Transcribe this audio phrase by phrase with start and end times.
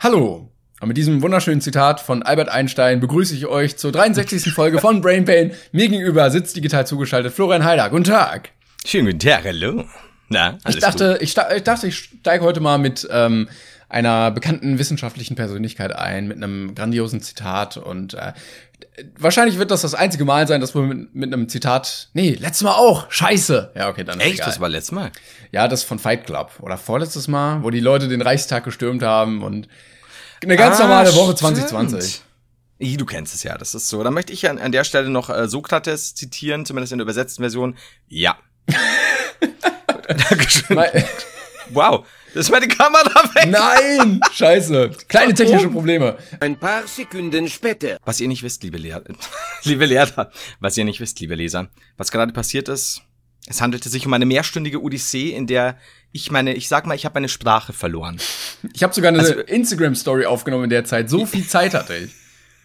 [0.00, 0.48] Hallo.
[0.80, 4.52] Und mit diesem wunderschönen Zitat von Albert Einstein begrüße ich euch zur 63.
[4.52, 5.50] Folge von Brain Pain.
[5.72, 7.90] Mir gegenüber sitzt digital zugeschaltet Florian Heider.
[7.90, 8.50] Guten Tag.
[8.86, 9.84] Schönen guten Tag, hallo.
[10.28, 13.48] Na, alles Ich dachte, ich, sta ich dachte, ich steige heute mal mit ähm,
[13.88, 18.32] einer bekannten wissenschaftlichen Persönlichkeit ein, mit einem grandiosen Zitat und äh,
[19.18, 22.62] wahrscheinlich wird das das einzige Mal sein, dass wir mit, mit einem Zitat, nee, letztes
[22.64, 23.72] Mal auch, scheiße.
[23.74, 24.34] Ja, okay, dann Echt?
[24.34, 24.46] egal.
[24.46, 25.10] Das war letztes Mal.
[25.52, 29.42] Ja, das von Fight Club oder vorletztes Mal, wo die Leute den Reichstag gestürmt haben
[29.42, 29.68] und
[30.42, 31.56] eine ganz Ah, normale Woche stimmt.
[31.56, 32.22] 2020.
[32.80, 34.04] Ih, Du kennst es ja, das ist so.
[34.04, 37.42] Da möchte ich an, an der Stelle noch äh, Sokrates zitieren, zumindest in der übersetzten
[37.42, 37.76] Version.
[38.06, 38.36] Ja.
[40.06, 40.78] Dankeschön.
[41.70, 43.48] Wow, das ist meine Kamera weg.
[43.48, 44.90] nein, scheiße.
[45.08, 46.16] Kleine technische Probleme.
[46.40, 47.98] Ein paar Sekunden später.
[48.04, 49.02] Was ihr nicht wisst, liebe Lehrer,
[49.64, 53.02] liebe Lehrer, was ihr nicht wisst, liebe Leser, was gerade passiert ist,
[53.46, 55.78] es handelte sich um eine mehrstündige Odyssee, in der
[56.12, 58.18] ich meine, ich sag mal, ich habe meine Sprache verloren.
[58.74, 61.10] Ich habe sogar eine Also- Instagram-Story aufgenommen in der Zeit.
[61.10, 62.10] So viel Zeit hatte ich.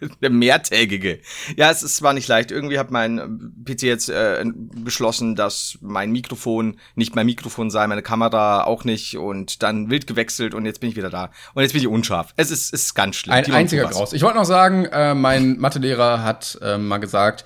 [0.21, 1.19] Der mehrtägige.
[1.55, 2.51] Ja, es, es war nicht leicht.
[2.51, 7.85] Irgendwie hat mein äh, PC jetzt äh, beschlossen, dass mein Mikrofon nicht mein Mikrofon sei,
[7.87, 11.31] meine Kamera auch nicht und dann wild gewechselt und jetzt bin ich wieder da.
[11.53, 12.33] Und jetzt bin ich unscharf.
[12.37, 13.33] Es ist, ist ganz schlimm.
[13.33, 13.87] Ein Die einziger.
[13.87, 14.13] Graus.
[14.13, 17.45] Ich wollte noch sagen, äh, mein Mathelehrer hat äh, mal gesagt,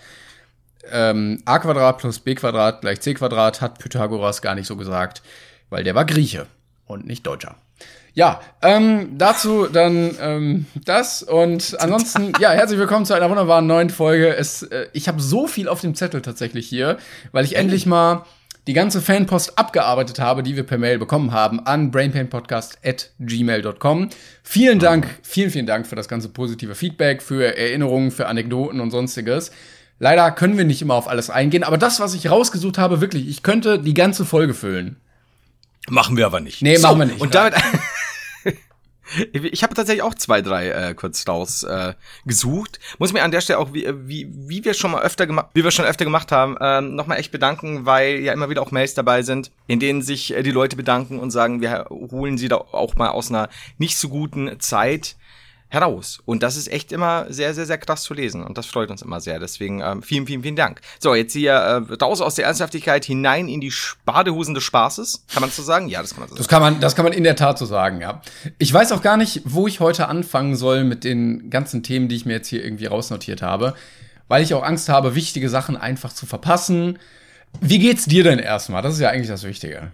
[0.92, 5.22] ähm, a Quadrat plus b Quadrat gleich c Quadrat hat Pythagoras gar nicht so gesagt,
[5.70, 6.48] weil der war Grieche
[6.88, 7.56] und nicht Deutscher.
[8.14, 13.92] Ja, ähm, dazu dann ähm, das und ansonsten, ja, herzlich willkommen zu einer wunderbaren neuen
[13.92, 14.36] Folge.
[14.36, 16.98] Es, äh, ich habe so viel auf dem Zettel tatsächlich hier,
[17.32, 18.26] weil ich endlich mal
[18.66, 24.10] die ganze Fanpost abgearbeitet habe, die wir per Mail bekommen haben an brainpainpodcast@gmail.com.
[24.44, 28.92] Vielen Dank, vielen, vielen Dank für das ganze positive Feedback, für Erinnerungen, für Anekdoten und
[28.92, 29.52] sonstiges.
[30.00, 33.28] Leider können wir nicht immer auf alles eingehen, aber das, was ich rausgesucht habe, wirklich,
[33.28, 34.98] ich könnte die ganze Folge füllen.
[35.90, 36.62] Machen wir aber nicht.
[36.62, 37.22] Nee, machen wir nicht.
[37.22, 37.56] Und damit.
[39.32, 41.94] Ich habe tatsächlich auch zwei, drei äh, kurz raus äh,
[42.26, 42.80] gesucht.
[43.00, 45.64] Muss mir an der Stelle auch, wie, wie, wie wir schon mal öfter gemacht, wie
[45.64, 48.96] wir schon öfter gemacht haben, ähm, nochmal echt bedanken, weil ja immer wieder auch Mails
[48.96, 52.58] dabei sind, in denen sich äh, die Leute bedanken und sagen, wir holen sie da
[52.58, 53.48] auch mal aus einer
[53.78, 55.16] nicht so guten Zeit
[55.70, 56.20] heraus.
[56.26, 58.44] Und das ist echt immer sehr, sehr, sehr krass zu lesen.
[58.44, 59.40] Und das freut uns immer sehr.
[59.40, 60.82] Deswegen ähm, vielen, vielen, vielen Dank.
[61.00, 63.74] So, jetzt hier äh, raus aus der Ernsthaftigkeit hinein in die
[64.06, 65.26] Badehosen des Spaßes.
[65.32, 65.90] Kann man das so sagen?
[65.90, 66.48] Ja, das kann man so sagen.
[66.48, 68.22] Kann man, das kann man in der Tat so sagen, ja.
[68.58, 72.16] Ich weiß auch gar nicht, wo ich heute anfangen soll mit den ganzen Themen, die
[72.16, 73.74] ich mir jetzt hier irgendwie rausnotiert habe,
[74.28, 77.00] weil ich auch Angst habe, wichtige Sachen einfach zu verpassen.
[77.60, 78.82] Wie geht's dir denn erstmal?
[78.82, 79.92] Das ist ja eigentlich das Wichtige.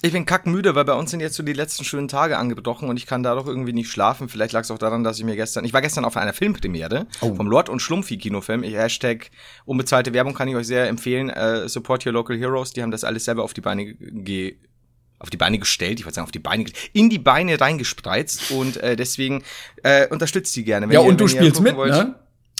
[0.00, 2.96] Ich bin kackmüde, weil bei uns sind jetzt so die letzten schönen Tage angebrochen und
[2.96, 4.28] ich kann da doch irgendwie nicht schlafen.
[4.28, 7.06] Vielleicht lag es auch daran, dass ich mir gestern, ich war gestern auf einer Filmpremiere
[7.18, 8.62] vom Lord und Schlumpfi Kinofilm.
[8.62, 9.30] Ich, Hashtag
[9.64, 11.30] unbezahlte Werbung kann ich euch sehr empfehlen.
[11.30, 12.72] Äh, support your local heroes.
[12.72, 14.56] Die haben das alles selber auf die Beine ge
[15.20, 18.76] auf die Beine gestellt, ich wollte sagen, auf die Beine, in die Beine reingespreizt und
[18.76, 19.42] äh, deswegen
[19.82, 20.86] äh, unterstützt die gerne.
[20.86, 21.92] Wenn ja, ihr- und du spielst mit, wollt.
[21.92, 22.14] ne?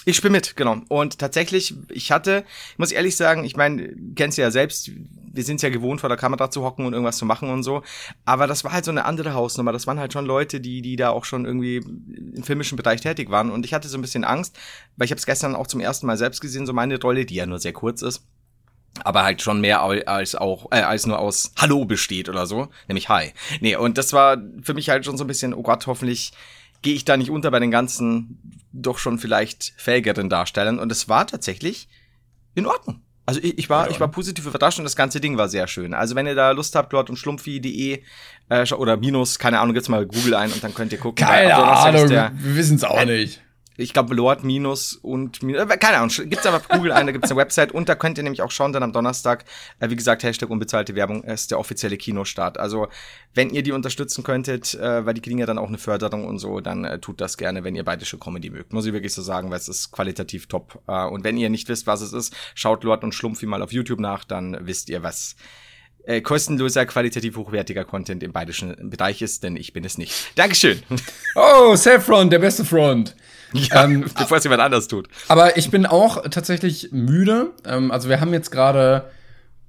[0.05, 0.77] Ich spiele mit, genau.
[0.87, 4.89] Und tatsächlich, ich hatte, ich muss ehrlich sagen, ich meine, kennst du ja selbst,
[5.31, 7.83] wir sind ja gewohnt, vor der Kamera zu hocken und irgendwas zu machen und so.
[8.23, 9.73] Aber das war halt so eine andere Hausnummer.
[9.73, 13.29] Das waren halt schon Leute, die, die da auch schon irgendwie im filmischen Bereich tätig
[13.29, 13.51] waren.
[13.51, 14.57] Und ich hatte so ein bisschen Angst,
[14.95, 17.35] weil ich habe es gestern auch zum ersten Mal selbst gesehen, so meine Rolle, die
[17.35, 18.23] ja nur sehr kurz ist.
[19.03, 22.69] Aber halt schon mehr als auch, äh, als nur aus Hallo besteht oder so.
[22.87, 23.33] Nämlich Hi.
[23.59, 26.31] Nee, und das war für mich halt schon so ein bisschen, oh Gott, hoffentlich
[26.81, 30.79] gehe ich da nicht unter bei den ganzen doch schon vielleicht fähigeren Darstellern.
[30.79, 31.87] Und es war tatsächlich
[32.55, 33.01] in Ordnung.
[33.25, 35.93] Also ich, ich war, ich war positiv überrascht und das ganze Ding war sehr schön.
[35.93, 38.01] Also wenn ihr da Lust habt, dort und schlumpfi.de
[38.49, 41.27] äh, oder minus, keine Ahnung, gibt's mal Google ein und dann könnt ihr gucken.
[41.27, 43.41] Keine ist Ahnung, wir wissen es auch Äh, nicht.
[43.79, 47.31] Ich glaube Lord minus und minus, äh, keine Ahnung, gibt's aber Google ein, da gibt's
[47.31, 49.45] eine Website und da könnt ihr nämlich auch schauen, dann am Donnerstag,
[49.79, 52.59] äh, wie gesagt, Hashtag unbezahlte Werbung ist der offizielle Kinostart.
[52.59, 52.87] Also
[53.33, 56.39] wenn ihr die unterstützen könntet, äh, weil die kriegen ja dann auch eine Förderung und
[56.39, 58.73] so, dann äh, tut das gerne, wenn ihr bayerische Comedy mögt.
[58.73, 60.81] Muss ich wirklich so sagen, weil es ist qualitativ top.
[60.87, 63.71] Äh, und wenn ihr nicht wisst, was es ist, schaut Lord und Schlumpfi mal auf
[63.71, 65.35] YouTube nach, dann wisst ihr, was
[66.03, 70.13] äh, kostenloser, qualitativ hochwertiger Content im bayerischen Bereich ist, denn ich bin es nicht.
[70.35, 70.81] Dankeschön.
[71.35, 73.15] Oh, Saffron, der beste Front.
[73.53, 75.07] ja, Ähm, bevor es jemand anders tut.
[75.27, 77.51] Aber ich bin auch tatsächlich müde.
[77.65, 79.09] Ähm, also wir haben jetzt gerade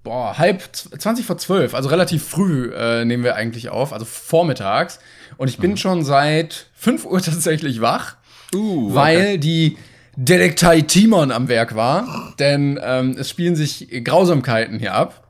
[0.03, 4.99] boah, halb, 20 vor 12, also relativ früh äh, nehmen wir eigentlich auf, also vormittags.
[5.37, 5.77] Und ich bin mhm.
[5.77, 8.17] schon seit 5 Uhr tatsächlich wach,
[8.55, 9.38] uh, weil okay.
[9.38, 9.77] die
[10.17, 12.35] Detektei Timon am Werk war.
[12.38, 15.29] Denn ähm, es spielen sich Grausamkeiten hier ab.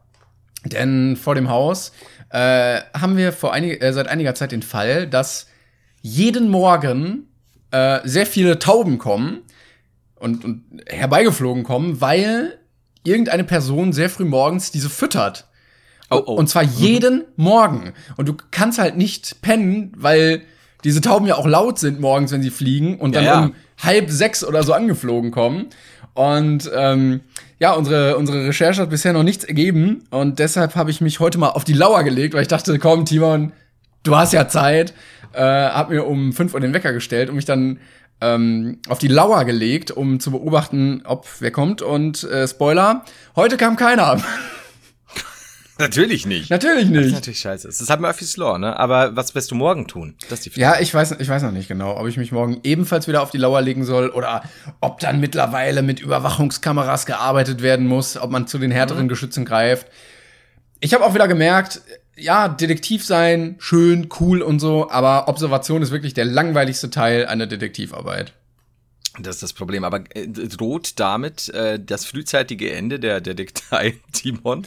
[0.65, 1.93] Denn vor dem Haus
[2.31, 5.47] äh, haben wir vor einig, äh, seit einiger Zeit den Fall, dass
[6.03, 7.30] jeden Morgen
[7.71, 9.43] äh, sehr viele Tauben kommen
[10.17, 12.59] und, und herbeigeflogen kommen, weil
[13.05, 15.47] irgendeine Person sehr früh morgens diese füttert.
[16.11, 16.35] Oh, oh.
[16.35, 16.71] Und zwar mhm.
[16.77, 17.25] jeden mhm.
[17.37, 17.93] Morgen.
[18.17, 20.43] Und du kannst halt nicht pennen, weil
[20.85, 23.45] diese Tauben ja auch laut sind morgens, wenn sie fliegen und dann ja, ja.
[23.47, 25.67] um halb sechs oder so angeflogen kommen.
[26.15, 27.21] Und ähm,
[27.59, 30.05] ja, unsere, unsere Recherche hat bisher noch nichts ergeben.
[30.11, 33.05] Und deshalb habe ich mich heute mal auf die Lauer gelegt, weil ich dachte, komm,
[33.05, 33.53] Timon,
[34.03, 34.95] du hast ja Zeit.
[35.33, 37.79] Äh, hab mir um fünf Uhr den Wecker gestellt und mich dann
[38.21, 41.83] ähm, auf die Lauer gelegt, um zu beobachten, ob wer kommt.
[41.83, 43.05] Und äh, Spoiler,
[43.37, 44.21] heute kam keiner.
[45.79, 46.51] Natürlich nicht.
[46.51, 47.01] Natürlich nicht.
[47.01, 47.67] Das ist natürlich scheiße.
[47.67, 48.79] Das hat Murphy's Law, ne?
[48.79, 50.15] Aber was wirst du morgen tun?
[50.29, 50.61] Das ist die Frage.
[50.61, 53.31] Ja, ich weiß, ich weiß noch nicht genau, ob ich mich morgen ebenfalls wieder auf
[53.31, 54.43] die Lauer legen soll oder
[54.83, 59.09] ob dann mittlerweile mit Überwachungskameras gearbeitet werden muss, ob man zu den härteren mhm.
[59.09, 59.87] Geschützen greift.
[60.81, 61.81] Ich habe auch wieder gemerkt,
[62.21, 67.47] ja, Detektiv sein, schön, cool und so, aber Observation ist wirklich der langweiligste Teil einer
[67.47, 68.33] Detektivarbeit.
[69.19, 69.85] Das ist das Problem.
[69.85, 74.67] Aber äh, droht damit äh, das frühzeitige Ende der Detektei Timon?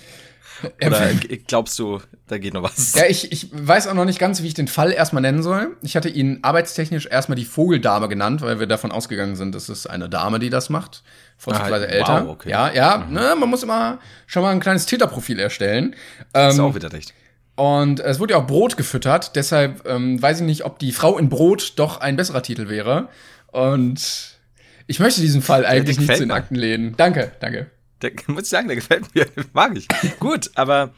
[0.86, 1.12] Oder
[1.48, 2.94] glaubst du, da geht noch was?
[2.96, 5.76] Ja, ich, ich weiß auch noch nicht ganz, wie ich den Fall erstmal nennen soll.
[5.82, 9.88] Ich hatte ihn arbeitstechnisch erstmal die Vogeldame genannt, weil wir davon ausgegangen sind, das ist
[9.88, 11.04] eine Dame, die das macht.
[11.38, 12.26] Vorzugsweise ah, älter.
[12.26, 12.50] Wow, okay.
[12.50, 13.14] Ja, ja, mhm.
[13.14, 15.96] ne, man muss immer schon mal ein kleines Täterprofil erstellen.
[16.32, 17.14] Das ist ähm, auch wieder recht.
[17.56, 21.18] Und es wurde ja auch Brot gefüttert, deshalb ähm, weiß ich nicht, ob die Frau
[21.18, 23.10] in Brot doch ein besserer Titel wäre.
[23.48, 24.40] Und
[24.88, 26.96] ich möchte diesen Fall eigentlich nicht zu den Akten lehnen.
[26.98, 27.70] Danke, danke.
[28.02, 29.28] Der, muss ich sagen, der gefällt mir.
[29.54, 29.88] Mag ich.
[30.20, 30.94] Gut, aber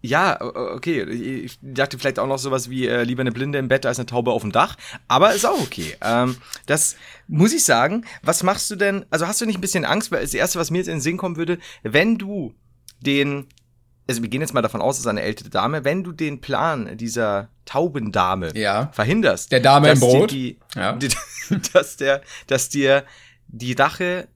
[0.00, 1.02] ja, okay.
[1.02, 4.06] Ich dachte vielleicht auch noch sowas wie äh, lieber eine Blinde im Bett als eine
[4.06, 4.76] Taube auf dem Dach.
[5.08, 5.96] Aber ist auch okay.
[6.02, 6.96] Ähm, das
[7.28, 8.06] muss ich sagen.
[8.22, 9.04] Was machst du denn?
[9.10, 10.10] Also hast du nicht ein bisschen Angst?
[10.10, 12.54] Weil das Erste, was mir jetzt in den Sinn kommen würde, wenn du
[13.00, 13.46] den
[14.10, 16.40] also wir gehen jetzt mal davon aus, es ist eine ältere Dame, wenn du den
[16.40, 18.90] Plan dieser Taubendame ja.
[18.92, 20.92] verhinderst, der Dame im Brot, die, ja.
[21.00, 21.08] die,
[21.72, 23.04] dass der, dass dir
[23.46, 24.28] die Rache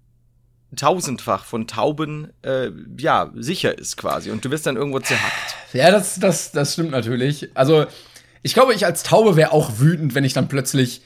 [0.76, 5.56] tausendfach von Tauben äh, ja sicher ist quasi und du wirst dann irgendwo zerhackt.
[5.72, 7.50] Ja, das das das stimmt natürlich.
[7.54, 7.86] Also
[8.42, 11.02] ich glaube, ich als Taube wäre auch wütend, wenn ich dann plötzlich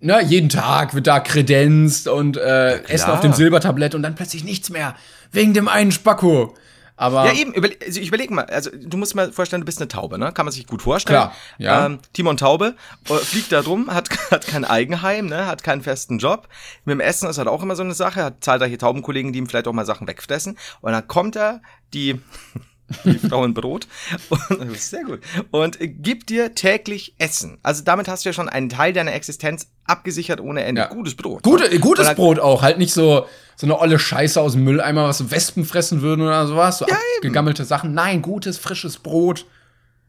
[0.00, 4.14] na, ne, jeden Tag wird da kredenzt und äh, Essen auf dem Silbertablett und dann
[4.14, 4.96] plötzlich nichts mehr
[5.30, 6.54] wegen dem einen Spacko.
[6.96, 9.80] Aber ja, eben, überle also ich überlege mal, also du musst mal vorstellen, du bist
[9.80, 10.32] eine Taube, ne?
[10.32, 11.20] Kann man sich gut vorstellen.
[11.20, 11.86] Klar, ja.
[11.86, 12.76] Ähm, Timon Taube
[13.08, 15.46] äh, fliegt da drum, hat, hat kein Eigenheim, ne?
[15.46, 16.48] Hat keinen festen Job.
[16.84, 19.46] Mit dem Essen ist halt auch immer so eine Sache, hat zahlreiche Taubenkollegen, die ihm
[19.48, 20.58] vielleicht auch mal Sachen wegfressen.
[20.80, 21.62] Und dann kommt er,
[21.94, 22.20] die
[23.04, 23.86] die Frau in Brot.
[24.50, 25.20] Und, sehr gut.
[25.50, 27.58] Und gibt dir täglich Essen.
[27.62, 30.82] Also damit hast du ja schon einen Teil deiner Existenz abgesichert ohne Ende.
[30.82, 30.88] Ja.
[30.88, 31.42] Gutes Brot.
[31.42, 31.78] Gute, ne?
[31.78, 32.62] gutes dann, Brot auch.
[32.62, 36.46] Halt nicht so, so eine olle Scheiße aus dem Mülleimer, was Wespen fressen würden oder
[36.46, 36.78] sowas.
[36.78, 37.94] So ja, abgegammelte Sachen.
[37.94, 39.46] Nein, gutes, frisches Brot.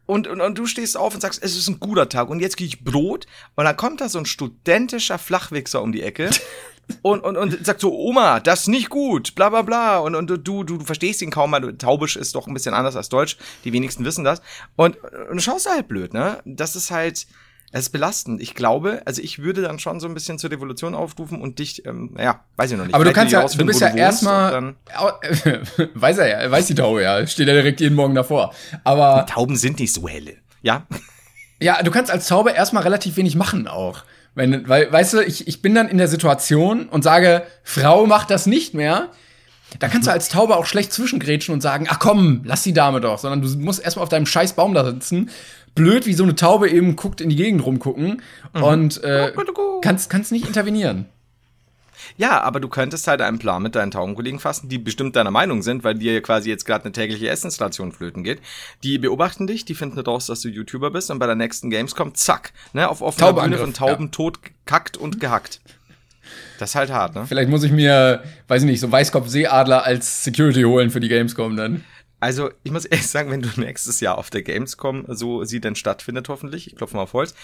[0.06, 2.58] Und, und, und du stehst auf und sagst, es ist ein guter Tag und jetzt
[2.58, 3.26] kriege ich Brot.
[3.54, 6.30] Und dann kommt da so ein studentischer Flachwichser um die Ecke
[7.02, 9.98] und, und, und sagt so, Oma, das ist nicht gut, bla bla bla.
[9.98, 12.96] Und, und du, du, du verstehst ihn kaum, weil Taubisch ist doch ein bisschen anders
[12.96, 13.36] als Deutsch.
[13.64, 14.42] Die wenigsten wissen das.
[14.76, 16.38] Und, und du schaust halt blöd, ne?
[16.44, 17.26] Das ist halt,
[17.74, 18.40] es ist belastend.
[18.40, 21.84] Ich glaube, also ich würde dann schon so ein bisschen zur Revolution aufrufen und dich,
[21.86, 22.94] ähm, ja, weiß ich noch nicht.
[22.94, 24.74] Aber du kannst ja, du bist ja erstmal,
[25.94, 28.54] weiß er ja, weiß die Taube ja, steht ja direkt jeden Morgen davor.
[28.84, 30.86] Aber die Tauben sind nicht so helle, ja?
[31.60, 34.04] Ja, du kannst als Zauber erstmal relativ wenig machen auch.
[34.34, 38.30] Wenn, weil, weißt du, ich, ich bin dann in der Situation und sage, Frau macht
[38.30, 39.10] das nicht mehr.
[39.78, 43.00] Da kannst du als Taube auch schlecht zwischengrätschen und sagen, ach komm, lass die Dame
[43.00, 45.30] doch, sondern du musst erstmal auf deinem scheiß Baum da sitzen,
[45.74, 48.22] blöd wie so eine Taube eben guckt in die Gegend rumgucken
[48.54, 48.62] mhm.
[48.62, 49.32] und äh,
[49.82, 51.06] kannst, kannst nicht intervenieren.
[52.16, 55.62] Ja, aber du könntest halt einen Plan mit deinen Taubenkollegen fassen, die bestimmt deiner Meinung
[55.62, 58.40] sind, weil dir quasi jetzt gerade eine tägliche Essensstation flöten geht.
[58.82, 62.14] Die beobachten dich, die finden raus, dass du YouTuber bist und bei der nächsten Gamescom,
[62.14, 64.10] zack, ne, auf offener Bühne von Tauben ja.
[64.10, 65.60] tot gekackt und gehackt.
[66.58, 67.26] Das ist halt hart, ne?
[67.26, 71.56] Vielleicht muss ich mir, weiß ich nicht, so Weißkopf-Seeadler als Security holen für die Gamescom
[71.56, 71.84] dann.
[72.20, 75.74] Also, ich muss ehrlich sagen, wenn du nächstes Jahr auf der Gamescom, so sie denn
[75.74, 77.34] stattfindet hoffentlich, ich klopfe mal auf Holz,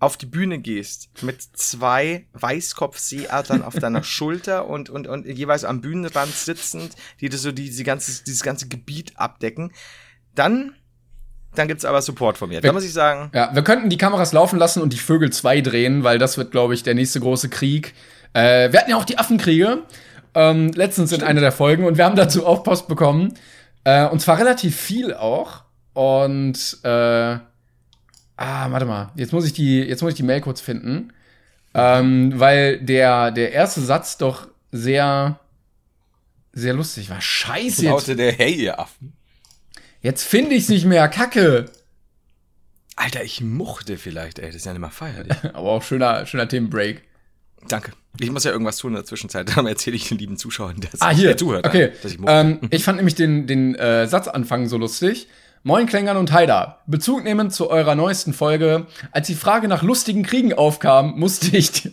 [0.00, 5.80] auf die Bühne gehst mit zwei Weißkopfseeadlern auf deiner Schulter und, und, und jeweils am
[5.80, 9.72] Bühnenrand sitzend, die das so diese ganze, dieses ganze Gebiet abdecken,
[10.34, 10.74] dann
[11.54, 12.60] dann gibt's aber Support von mir.
[12.60, 13.30] da muss ich sagen.
[13.34, 16.50] Ja, wir könnten die Kameras laufen lassen und die Vögel 2 drehen, weil das wird,
[16.50, 17.94] glaube ich, der nächste große Krieg.
[18.34, 19.82] Äh, wir hatten ja auch die Affenkriege
[20.34, 21.22] ähm, letztens Stimmt.
[21.22, 23.34] in einer der Folgen und wir haben dazu auch Post bekommen.
[23.84, 25.62] Äh, und zwar relativ viel auch.
[25.94, 27.38] Und äh,
[28.38, 31.12] ah, warte mal, jetzt muss ich die, jetzt muss ich die Mail kurz finden.
[31.74, 35.38] Ähm, weil der, der erste Satz doch sehr,
[36.52, 37.20] sehr lustig war.
[37.20, 39.12] Scheiße, jetzt, Laute der Hey, ihr Affen.
[40.00, 41.06] jetzt finde ich es nicht mehr.
[41.08, 41.66] Kacke.
[42.96, 45.36] Alter, ich mochte vielleicht, ey, das ist ja nicht mal feierlich.
[45.54, 47.02] Aber auch schöner, schöner Themenbreak.
[47.68, 47.92] Danke.
[48.18, 49.48] Ich muss ja irgendwas tun in der Zwischenzeit.
[49.56, 51.28] Dann erzähle ich den lieben Zuschauern, der Ah, hier.
[51.28, 51.92] der zuhört, okay.
[52.02, 55.28] dass ich ähm, ich fand nämlich den, den äh, Satzanfang so lustig.
[55.68, 56.78] Moin Klängern und Haida.
[56.86, 58.86] Bezug nehmend zu eurer neuesten Folge.
[59.10, 61.90] Als die Frage nach lustigen Kriegen aufkam, musste ich.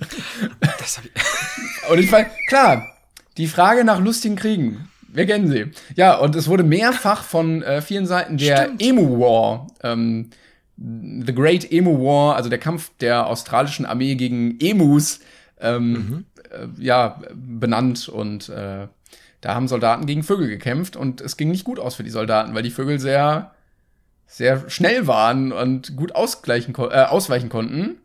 [0.61, 2.87] das hab ich, und ich fand, klar,
[3.35, 4.87] die Frage nach lustigen Kriegen.
[5.09, 5.71] Wir kennen sie.
[5.97, 10.29] Ja, und es wurde mehrfach von äh, vielen Seiten der Emu War, ähm,
[10.77, 15.19] The Great Emu War, also der Kampf der australischen Armee gegen Emus,
[15.59, 18.87] ähm, äh, ja, benannt und äh,
[19.41, 22.55] da haben Soldaten gegen Vögel gekämpft und es ging nicht gut aus für die Soldaten,
[22.55, 23.51] weil die Vögel sehr,
[24.27, 27.97] sehr schnell waren und gut ausgleichen, äh, ausweichen konnten.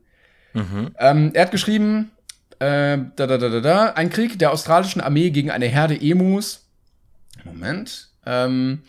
[0.98, 2.10] Ähm, er hat geschrieben,
[2.58, 6.66] äh, da, da, da, da, da, ein Krieg der australischen Armee gegen eine Herde Emus.
[7.44, 8.08] Moment.
[8.26, 8.82] Ähm,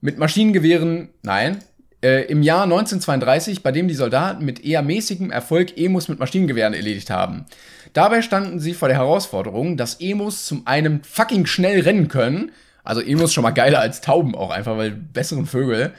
[0.00, 1.58] mit Maschinengewehren, nein.
[2.02, 6.74] Äh, Im Jahr 1932, bei dem die Soldaten mit eher mäßigem Erfolg Emus mit Maschinengewehren
[6.74, 7.46] erledigt haben.
[7.92, 12.50] Dabei standen sie vor der Herausforderung, dass Emus zum einen fucking schnell rennen können,
[12.82, 15.92] also Emus schon mal geiler als Tauben auch einfach, weil besseren Vögel.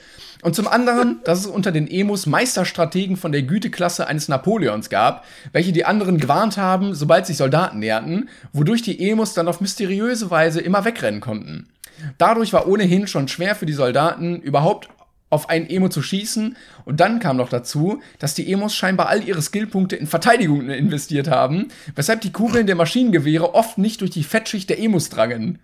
[0.44, 5.26] Und zum anderen, dass es unter den Emus Meisterstrategen von der Güteklasse eines Napoleons gab,
[5.52, 10.30] welche die anderen gewarnt haben, sobald sich Soldaten näherten, wodurch die Emus dann auf mysteriöse
[10.30, 11.70] Weise immer wegrennen konnten.
[12.18, 14.90] Dadurch war ohnehin schon schwer für die Soldaten, überhaupt
[15.34, 16.56] auf einen Emo zu schießen.
[16.86, 21.28] Und dann kam noch dazu, dass die Emos scheinbar all ihre Skillpunkte in Verteidigung investiert
[21.28, 25.60] haben, weshalb die Kugeln der Maschinengewehre oft nicht durch die Fettschicht der Emos drangen.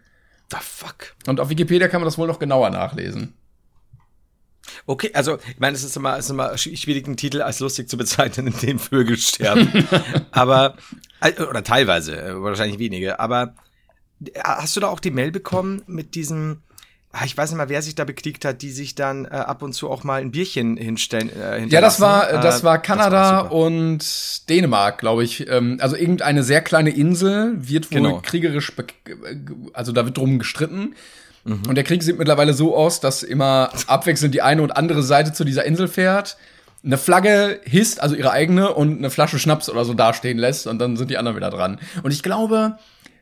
[0.51, 1.13] the fuck?
[1.27, 3.33] Und auf Wikipedia kann man das wohl noch genauer nachlesen.
[4.85, 7.59] Okay, also, ich meine, es ist immer, es ist immer sch- schwierig, einen Titel als
[7.59, 9.87] lustig zu bezeichnen, in dem Vögel sterben.
[10.31, 10.75] aber,
[11.21, 13.55] äh, oder teilweise, äh, wahrscheinlich wenige, aber
[14.25, 16.61] äh, hast du da auch die Mail bekommen mit diesem,
[17.11, 19.61] ah, ich weiß nicht mal, wer sich da bekriegt hat, die sich dann äh, ab
[19.63, 21.29] und zu auch mal ein Bierchen hinstellen.
[21.35, 23.51] Äh, Ja, das war, das war Kanada super.
[23.55, 25.47] und Dänemark, glaube ich.
[25.49, 28.21] Ähm, Also irgendeine sehr kleine Insel wird wohl Genau.
[28.21, 28.71] kriegerisch,
[29.73, 30.95] also da wird drum gestritten.
[31.49, 31.61] Mhm.
[31.67, 35.33] Und der Krieg sieht mittlerweile so aus, dass immer abwechselnd die eine und andere Seite
[35.33, 36.37] zu dieser Insel fährt,
[36.83, 40.79] eine Flagge hisst, also ihre eigene, und eine Flasche Schnaps oder so dastehen lässt und
[40.79, 41.79] dann sind die anderen wieder dran.
[42.03, 42.77] Und ich glaube,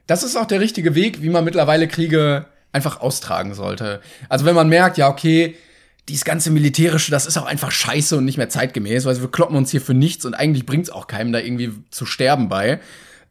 [0.06, 4.02] das ist auch der richtige Weg, wie man mittlerweile Kriege einfach austragen sollte.
[4.30, 5.56] Also wenn man merkt, ja, okay,
[6.08, 9.58] dieses ganze Militärische, das ist auch einfach scheiße und nicht mehr zeitgemäß, weil wir kloppen
[9.58, 12.80] uns hier für nichts und eigentlich bringt's auch keinem da irgendwie zu sterben bei.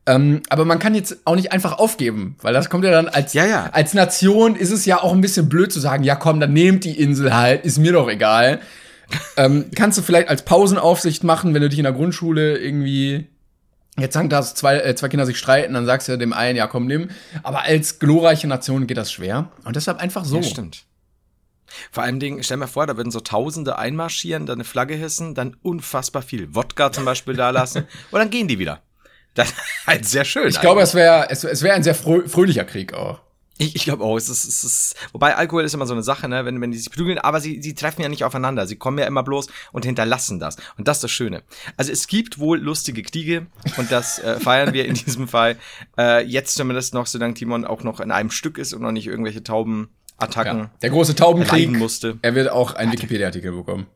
[0.07, 3.33] Ähm, aber man kann jetzt auch nicht einfach aufgeben, weil das kommt ja dann als,
[3.33, 3.71] Ja, ja.
[3.73, 6.85] als Nation ist es ja auch ein bisschen blöd zu sagen, ja komm, dann nehmt
[6.85, 8.61] die Insel halt, ist mir doch egal.
[9.37, 13.27] ähm, kannst du vielleicht als Pausenaufsicht machen, wenn du dich in der Grundschule irgendwie
[13.99, 16.67] jetzt sagen, dass zwei, äh, zwei Kinder sich streiten, dann sagst du dem einen, ja
[16.67, 17.09] komm, nimm.
[17.43, 19.51] Aber als glorreiche Nation geht das schwer.
[19.65, 20.37] Und deshalb einfach so.
[20.37, 20.85] Ja, stimmt.
[21.91, 25.35] Vor allem Dingen, stell mir vor, da würden so Tausende einmarschieren, dann eine Flagge hissen,
[25.35, 28.83] dann unfassbar viel Wodka zum Beispiel da lassen und dann gehen die wieder.
[29.37, 30.49] Das ist halt sehr schön.
[30.49, 33.21] Ich glaube, es wäre es, es wär ein sehr frö fröhlicher Krieg auch.
[33.59, 36.29] Ich, ich glaube auch, es ist, es ist, wobei Alkohol ist immer so eine Sache,
[36.29, 38.67] ne, wenn, wenn die sich prügeln, aber sie, sie treffen ja nicht aufeinander.
[38.67, 40.57] Sie kommen ja immer bloß und hinterlassen das.
[40.77, 41.43] Und das ist das Schöne.
[41.79, 43.47] Also es gibt wohl lustige Kriege
[43.79, 45.57] und das äh, feiern wir in diesem Fall.
[45.97, 49.07] Äh, jetzt zumindest noch, solange Timon auch noch in einem Stück ist und noch nicht
[49.07, 50.59] irgendwelche Taubenattacken.
[50.59, 50.71] Ja.
[50.83, 51.71] Der große Taubenkrieg.
[51.71, 52.19] musste.
[52.21, 53.87] Er wird auch einen Wikipedia-Artikel bekommen.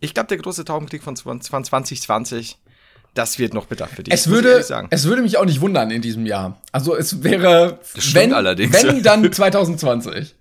[0.00, 2.58] Ich glaube, der große Taubenkrieg von, von 2020,
[3.14, 4.12] das wird noch bitter für dich.
[4.12, 6.60] Es würde, es würde mich auch nicht wundern in diesem Jahr.
[6.72, 7.78] Also es wäre,
[8.12, 8.82] wenn, allerdings.
[8.82, 10.34] wenn dann 2020.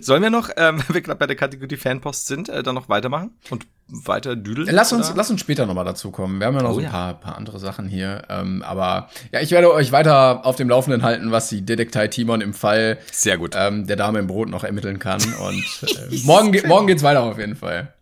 [0.00, 2.88] Sollen wir noch, ähm, wenn wir gerade bei der Kategorie Fanpost sind, äh, dann noch
[2.88, 4.68] weitermachen und weiter düdeln?
[4.70, 5.16] Lass uns, oder?
[5.16, 6.40] lass uns später nochmal dazu kommen.
[6.40, 6.90] Wir haben ja noch Oh so ein ja.
[6.90, 8.22] paar, paar andere Sachen hier.
[8.28, 12.40] Ähm, aber ja, ich werde euch weiter auf dem Laufenden halten, was die Detektei Timon
[12.40, 13.54] im Fall Sehr gut.
[13.56, 15.22] ähm, der Dame im Brot noch ermitteln kann.
[15.22, 17.92] Und äh, morgen, ge morgen geht's weiter auf jeden Fall.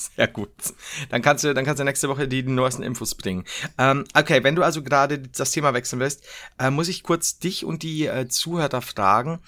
[0.16, 0.50] Sehr gut.
[1.10, 3.44] Dann kannst du, dann kannst du nächste Woche die neuesten Infos bringen.
[3.78, 6.24] Ähm, okay, wenn du also gerade das Thema wechseln willst,
[6.58, 9.40] äh, muss ich kurz dich und die äh, Zuhörer fragen.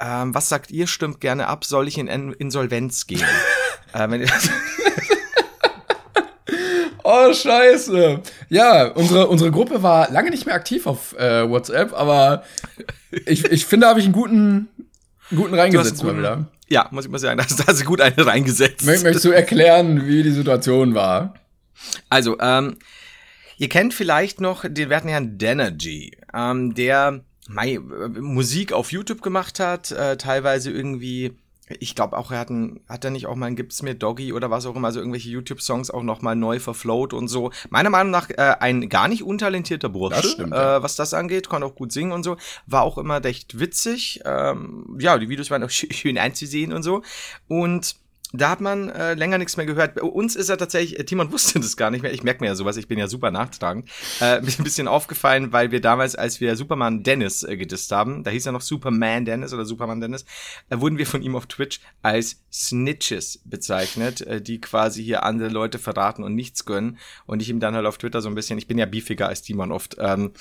[0.00, 0.86] Ähm, was sagt ihr?
[0.86, 1.64] Stimmt gerne ab.
[1.64, 3.24] Soll ich in In Insolvenz gehen?
[3.92, 4.08] äh,
[7.04, 8.20] Oh, scheiße.
[8.48, 12.44] Ja, unsere, unsere Gruppe war lange nicht mehr aktiv auf äh, WhatsApp, aber
[13.26, 14.68] ich, ich finde, da habe ich einen guten,
[15.34, 16.46] guten reingesetzt mal wieder.
[16.72, 18.80] Ja, muss ich mal sagen, da hast, du gut eine reingesetzt.
[18.82, 21.34] Mö- Möchtest du erklären, wie die Situation war?
[22.08, 22.76] Also, ähm,
[23.58, 27.78] ihr kennt vielleicht noch den werten Herrn Danergy, ähm, der mei, äh,
[28.18, 31.36] Musik auf YouTube gemacht hat, äh, teilweise irgendwie
[31.80, 34.32] ich glaube auch, er hat, ein, hat er nicht auch mal ein Gibt's mir Doggy
[34.32, 37.50] oder was auch immer, also irgendwelche YouTube-Songs auch noch mal neu verflowt und so.
[37.70, 40.82] Meiner Meinung nach äh, ein gar nicht untalentierter Bursche, Das stimmt, äh, ja.
[40.82, 42.36] was das angeht, konnte auch gut singen und so.
[42.66, 44.20] War auch immer recht witzig.
[44.24, 47.02] Ähm, ja, die Videos waren auch schön, schön einzusehen und so.
[47.48, 47.96] Und
[48.32, 49.94] da hat man äh, länger nichts mehr gehört.
[49.94, 52.12] Bei uns ist er tatsächlich, äh, Timon wusste das gar nicht mehr.
[52.12, 53.88] Ich merke mir ja sowas, ich bin ja super nachtragend.
[54.20, 58.30] Äh, ein bisschen aufgefallen, weil wir damals, als wir Superman Dennis äh, gedisst haben, da
[58.30, 60.24] hieß er noch Superman Dennis oder Superman Dennis,
[60.70, 65.48] äh, wurden wir von ihm auf Twitch als Snitches bezeichnet, äh, die quasi hier andere
[65.48, 66.98] Leute verraten und nichts gönnen.
[67.26, 69.42] Und ich ihm dann halt auf Twitter so ein bisschen, ich bin ja beefiger als
[69.42, 70.32] Timon oft, ähm,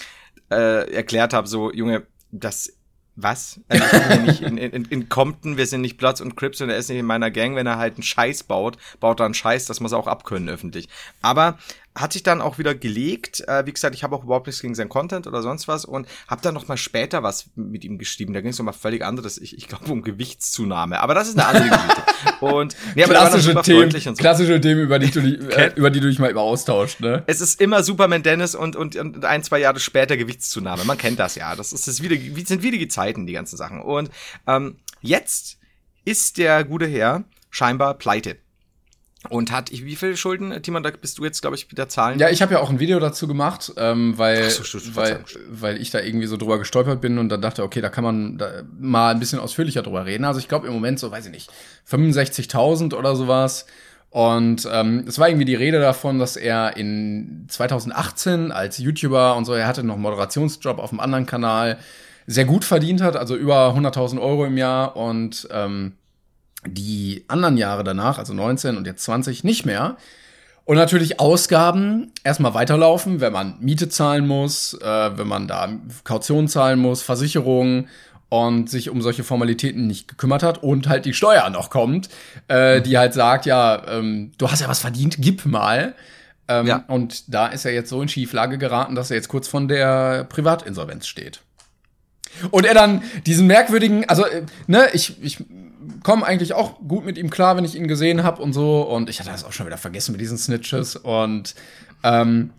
[0.49, 2.73] äh, erklärt habe, so, Junge, das
[3.15, 3.59] was?
[3.67, 6.69] Also ich bin nicht in, in, in Compton, wir sind nicht Platz und Crips und
[6.69, 7.55] er ist nicht in meiner Gang.
[7.55, 10.49] Wenn er halt einen Scheiß baut, baut er einen Scheiß, das muss er auch abkönnen
[10.49, 10.87] öffentlich.
[11.21, 11.57] Aber
[11.93, 13.41] hat sich dann auch wieder gelegt.
[13.47, 16.07] Äh, wie gesagt, ich habe auch überhaupt nichts gegen sein Content oder sonst was und
[16.27, 18.33] habe dann noch mal später was mit ihm geschrieben.
[18.33, 19.37] Da ging es um was völlig anderes.
[19.37, 21.01] Ich, ich glaube um Gewichtszunahme.
[21.01, 22.03] Aber das ist eine andere Geschichte.
[22.41, 24.21] Und nee, aber er klassische Themen, freundlich und so.
[24.21, 27.23] klassische Themen, über die du, dich- äh, über die du dich mal über austauscht, ne?
[27.27, 30.83] Es ist immer Superman Dennis und, und, und ein, zwei Jahre später Gewichtszunahme.
[30.85, 31.55] Man kennt das ja.
[31.55, 33.81] Das ist das wieder, wie sind wieder die Zeiten, die ganzen Sachen.
[33.81, 34.09] Und
[34.47, 35.57] ähm, jetzt
[36.05, 38.37] ist der gute Herr scheinbar pleite.
[39.29, 42.17] Und hat, wie viele Schulden, Timon, da bist du jetzt, glaube ich, mit der Zahlen.
[42.17, 45.77] Ja, ich habe ja auch ein Video dazu gemacht, ähm, weil, so, stimmt, weil, weil
[45.79, 48.63] ich da irgendwie so drüber gestolpert bin und dann dachte, okay, da kann man da
[48.79, 50.25] mal ein bisschen ausführlicher drüber reden.
[50.25, 51.51] Also ich glaube im Moment so, weiß ich nicht,
[51.87, 53.67] 65.000 oder sowas.
[54.09, 59.45] Und ähm, es war irgendwie die Rede davon, dass er in 2018 als YouTuber und
[59.45, 61.77] so, er hatte noch einen Moderationsjob auf einem anderen Kanal,
[62.27, 65.93] sehr gut verdient hat, also über 100.000 Euro im Jahr und ähm,
[66.67, 69.97] die anderen Jahre danach, also 19 und jetzt 20, nicht mehr.
[70.63, 75.69] Und natürlich Ausgaben erstmal weiterlaufen, wenn man Miete zahlen muss, äh, wenn man da
[76.03, 77.87] Kaution zahlen muss, Versicherungen
[78.29, 82.09] und sich um solche Formalitäten nicht gekümmert hat und halt die Steuer noch kommt,
[82.47, 85.95] äh, die halt sagt, ja, ähm, du hast ja was verdient, gib mal.
[86.47, 86.83] Ähm, Ja.
[86.87, 90.25] Und da ist er jetzt so in Schieflage geraten, dass er jetzt kurz von der
[90.25, 91.41] Privatinsolvenz steht.
[92.51, 95.43] Und er dann diesen merkwürdigen, also, äh, ne, ich, ich
[96.03, 98.81] komme eigentlich auch gut mit ihm klar, wenn ich ihn gesehen habe und so.
[98.81, 100.95] Und ich hatte das auch schon wieder vergessen mit diesen Snitches.
[100.95, 101.55] Und
[102.03, 102.51] ähm,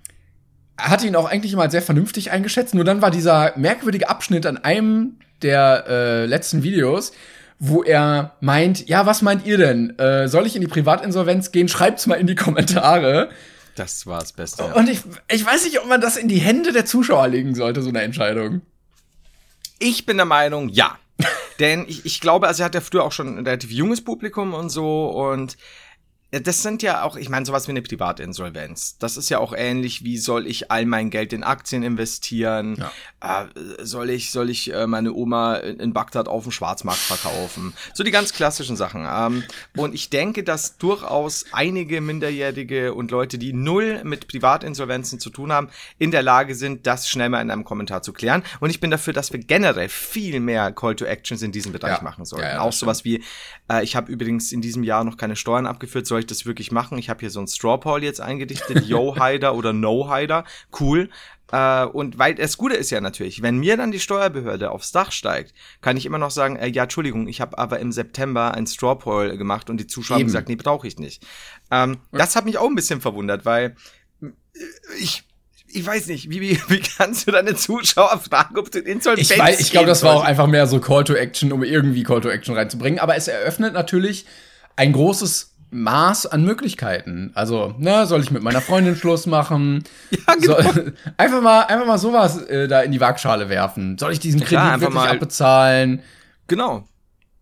[0.76, 2.74] er hatte ihn auch eigentlich immer sehr vernünftig eingeschätzt.
[2.74, 7.12] Nur dann war dieser merkwürdige Abschnitt an einem der äh, letzten Videos,
[7.58, 9.98] wo er meint, ja, was meint ihr denn?
[9.98, 11.68] Äh, soll ich in die Privatinsolvenz gehen?
[11.68, 13.30] Schreibt's mal in die Kommentare.
[13.74, 14.64] Das war das Beste.
[14.64, 14.72] Ja.
[14.74, 17.82] Und ich, ich weiß nicht, ob man das in die Hände der Zuschauer legen sollte,
[17.82, 18.62] so eine Entscheidung.
[19.78, 20.98] Ich bin der Meinung, ja.
[21.62, 24.52] Denn ich, ich glaube, also er hat ja früher auch schon ein relativ junges Publikum
[24.52, 25.56] und so und
[26.40, 28.96] das sind ja auch, ich meine, sowas wie eine Privatinsolvenz.
[28.98, 32.82] Das ist ja auch ähnlich wie soll ich all mein Geld in Aktien investieren?
[33.20, 33.44] Äh,
[33.82, 37.74] soll ich, soll ich äh, meine Oma in Bagdad auf dem Schwarzmarkt verkaufen?
[37.92, 39.06] So die ganz klassischen Sachen.
[39.06, 39.44] Ähm,
[39.76, 45.52] und ich denke, dass durchaus einige Minderjährige und Leute, die null mit Privatinsolvenzen zu tun
[45.52, 45.68] haben,
[45.98, 48.42] in der Lage sind, das schnell mal in einem Kommentar zu klären.
[48.60, 51.98] Und ich bin dafür, dass wir generell viel mehr Call to Actions in diesem Bereich
[51.98, 52.02] Ja.
[52.02, 52.46] machen sollten.
[52.46, 53.22] Ja, ja, auch sowas wie,
[53.70, 56.72] äh, ich habe übrigens in diesem Jahr noch keine Steuern abgeführt, soll ich das wirklich
[56.72, 56.98] machen?
[56.98, 60.44] Ich habe hier so ein Straw Poll jetzt eingedichtet, Yo Hider oder No Hider,
[60.80, 61.10] cool.
[61.52, 65.12] Äh, und weil das Gute ist ja natürlich, wenn mir dann die Steuerbehörde aufs Dach
[65.12, 68.66] steigt, kann ich immer noch sagen, äh, ja, Entschuldigung, ich habe aber im September ein
[68.66, 71.26] Straw Poll gemacht und die Zuschauer haben gesagt, nee, brauche ich nicht.
[71.70, 73.76] Ähm, das hat mich auch ein bisschen verwundert, weil
[74.22, 74.26] äh,
[74.98, 75.24] ich
[75.74, 79.30] ich weiß nicht, wie, wie, wie kannst du deine Zuschauer fragen, ob du in Insolvenz
[79.30, 82.02] Ich, weiß, ich glaube, das war auch einfach mehr so Call to Action, um irgendwie
[82.02, 82.98] Call to Action reinzubringen.
[82.98, 84.26] Aber es eröffnet natürlich
[84.76, 87.30] ein großes Maß an Möglichkeiten.
[87.34, 89.84] Also, ne, soll ich mit meiner Freundin Schluss machen?
[90.10, 90.62] Ja, genau.
[90.62, 93.96] soll, einfach mal, einfach mal sowas äh, da in die Waagschale werfen.
[93.98, 96.02] Soll ich diesen Kredit klar, einfach wirklich mal- abbezahlen?
[96.46, 96.86] Genau.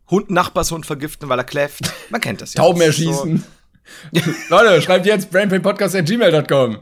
[0.08, 1.92] Hund, Nachbarshund vergiften, weil er kläfft.
[2.10, 2.62] Man kennt das ja.
[2.62, 3.44] Tauben erschießen.
[4.48, 6.78] Leute, schreibt jetzt brainpainpodcast.gmail.com.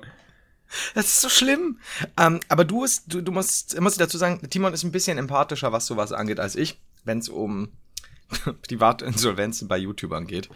[0.95, 1.79] Das ist so schlimm.
[2.19, 5.17] Ähm, aber du, ist, du, du musst, muss ich dazu sagen, Timon ist ein bisschen
[5.17, 7.71] empathischer, was sowas angeht, als ich, wenn es um
[8.67, 10.49] Privatinsolvenzen bei YouTubern geht.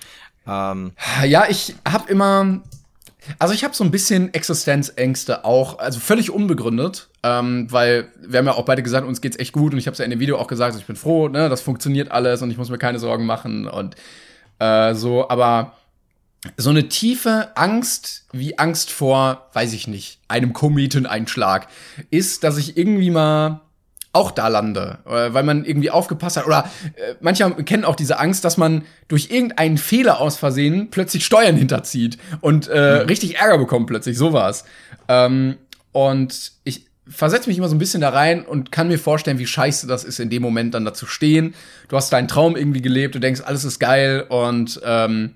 [0.46, 0.92] Ähm,
[1.24, 2.60] Ja, ich habe immer,
[3.38, 8.46] also ich habe so ein bisschen Existenzängste auch, also völlig unbegründet, ähm, weil wir haben
[8.46, 10.20] ja auch beide gesagt, uns geht's echt gut und ich habe es ja in dem
[10.20, 12.98] Video auch gesagt, ich bin froh, ne, das funktioniert alles und ich muss mir keine
[12.98, 13.96] Sorgen machen und
[14.58, 15.74] äh, so, aber
[16.56, 21.68] so eine tiefe Angst wie Angst vor, weiß ich nicht, einem Kometeneinschlag
[22.10, 23.60] ist, dass ich irgendwie mal
[24.12, 26.46] auch da lande, äh, weil man irgendwie aufgepasst hat.
[26.46, 31.24] Oder äh, manche kennen auch diese Angst, dass man durch irgendeinen Fehler aus Versehen plötzlich
[31.24, 34.64] Steuern hinterzieht und äh, richtig Ärger bekommt plötzlich, sowas.
[35.08, 35.56] Ähm,
[35.92, 39.46] und ich, versetze mich immer so ein bisschen da rein und kann mir vorstellen, wie
[39.46, 41.54] scheiße das ist, in dem Moment dann da zu stehen.
[41.88, 45.34] Du hast deinen Traum irgendwie gelebt, du denkst, alles ist geil und, ähm,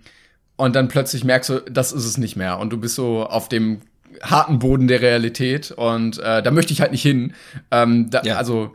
[0.57, 2.59] und dann plötzlich merkst du, das ist es nicht mehr.
[2.59, 3.81] Und du bist so auf dem
[4.23, 7.35] harten Boden der Realität und äh, da möchte ich halt nicht hin.
[7.71, 8.37] Ähm, da, Ja.
[8.37, 8.75] Also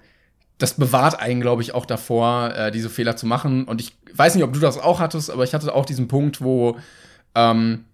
[0.58, 3.66] das bewahrt einen, glaube ich, auch davor, äh, diese Fehler zu machen.
[3.66, 6.42] Und ich weiß nicht, ob du das auch hattest, aber ich hatte auch diesen Punkt,
[6.42, 6.78] wo
[7.34, 7.86] ähm,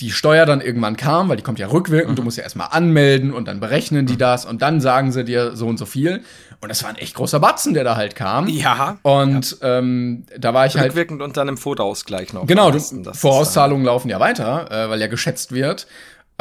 [0.00, 3.32] die Steuer dann irgendwann kam, weil die kommt ja rückwirkend, du musst ja erstmal anmelden
[3.32, 6.22] und dann berechnen die das und dann sagen sie dir so und so viel.
[6.60, 8.48] Und das war ein echt großer Batzen, der da halt kam.
[8.48, 8.98] Ja.
[9.02, 10.90] Und ähm, da war ich halt.
[10.90, 12.46] Rückwirkend und dann im Vorausgleich noch.
[12.46, 15.86] Genau, du, ist, Vorauszahlungen laufen ja weiter, äh, weil ja geschätzt wird.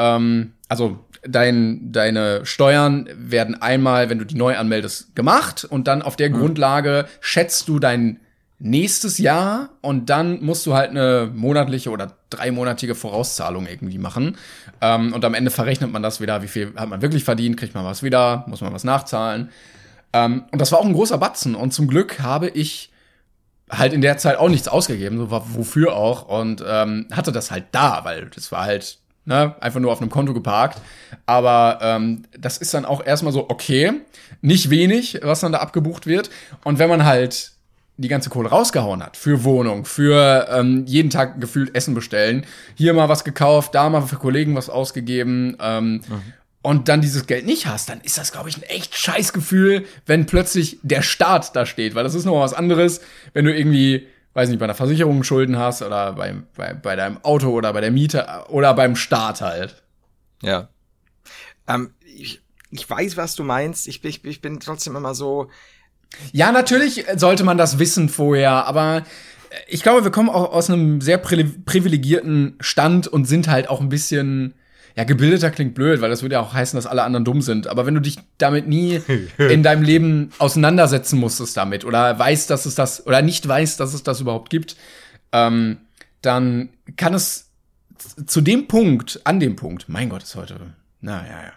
[0.02, 6.02] Ähm, also dein, deine Steuern werden einmal, wenn du die neu anmeldest, gemacht und dann
[6.02, 6.40] auf der Mhm.
[6.40, 8.20] Grundlage schätzt du dein
[8.58, 14.38] nächstes Jahr und dann musst du halt eine monatliche oder dreimonatige Vorauszahlung irgendwie machen.
[14.82, 17.74] Ähm, und am Ende verrechnet man das wieder, wie viel hat man wirklich verdient, kriegt
[17.76, 19.50] man was wieder, muss man was nachzahlen.
[20.14, 21.56] Ähm, und das war auch ein großer Batzen.
[21.56, 22.92] Und zum Glück habe ich
[23.70, 27.50] halt in der Zeit auch nichts ausgegeben, so war, wofür auch, und ähm, hatte das
[27.52, 30.82] halt da, weil das war halt ne, einfach nur auf einem Konto geparkt.
[31.26, 33.94] Aber ähm, das ist dann auch erstmal so, okay,
[34.42, 36.30] nicht wenig, was dann da abgebucht wird.
[36.64, 37.52] Und wenn man halt
[37.98, 42.94] die ganze Kohle rausgehauen hat für Wohnung, für ähm, jeden Tag gefühlt Essen bestellen, hier
[42.94, 46.02] mal was gekauft, da mal für Kollegen was ausgegeben, ähm,
[46.64, 49.86] und dann dieses Geld nicht hast, dann ist das, glaube ich, ein echt scheiß Gefühl,
[50.06, 51.96] wenn plötzlich der Staat da steht.
[51.96, 53.02] Weil das ist noch was anderes,
[53.34, 57.24] wenn du irgendwie, weiß nicht, bei einer Versicherung Schulden hast oder beim, bei, bei deinem
[57.24, 59.84] Auto oder bei der Miete oder beim Staat halt.
[60.42, 60.70] Ja.
[61.68, 63.88] Ähm, ich, ich weiß, was du meinst.
[63.88, 65.50] Ich, ich, ich bin trotzdem immer so.
[66.32, 69.04] Ja, natürlich sollte man das wissen vorher, aber
[69.68, 73.82] ich glaube, wir kommen auch aus einem sehr pri privilegierten Stand und sind halt auch
[73.82, 74.54] ein bisschen,
[74.96, 77.68] ja, gebildeter klingt blöd, weil das würde ja auch heißen, dass alle anderen dumm sind.
[77.68, 79.02] Aber wenn du dich damit nie
[79.38, 83.94] in deinem Leben auseinandersetzen musstest damit oder weißt, dass es das, oder nicht weißt, dass
[83.94, 84.76] es das überhaupt gibt,
[85.32, 85.78] ähm,
[86.22, 87.50] dann kann es
[88.26, 90.60] zu dem Punkt, an dem Punkt, mein Gott, ist heute,
[91.02, 91.54] na ja, ja.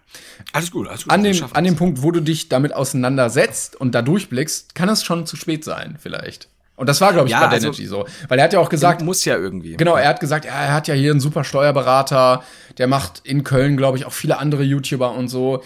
[0.53, 1.13] Alles gut, alles gut.
[1.13, 1.77] An dem, an dem.
[1.77, 5.99] Punkt, wo du dich damit auseinandersetzt und da durchblickst, kann es schon zu spät sein,
[6.01, 6.49] vielleicht.
[6.77, 8.05] Und das war, glaube ich, Ja, bei also- Denergy so.
[8.29, 9.77] Weil er hat ja auch gesagt, muss ja irgendwie.
[9.77, 12.43] genau, er hat gesagt, er hat ja hier einen super Steuerberater,
[12.79, 15.63] der macht in Köln, glaube ich, auch viele andere YouTuber und so.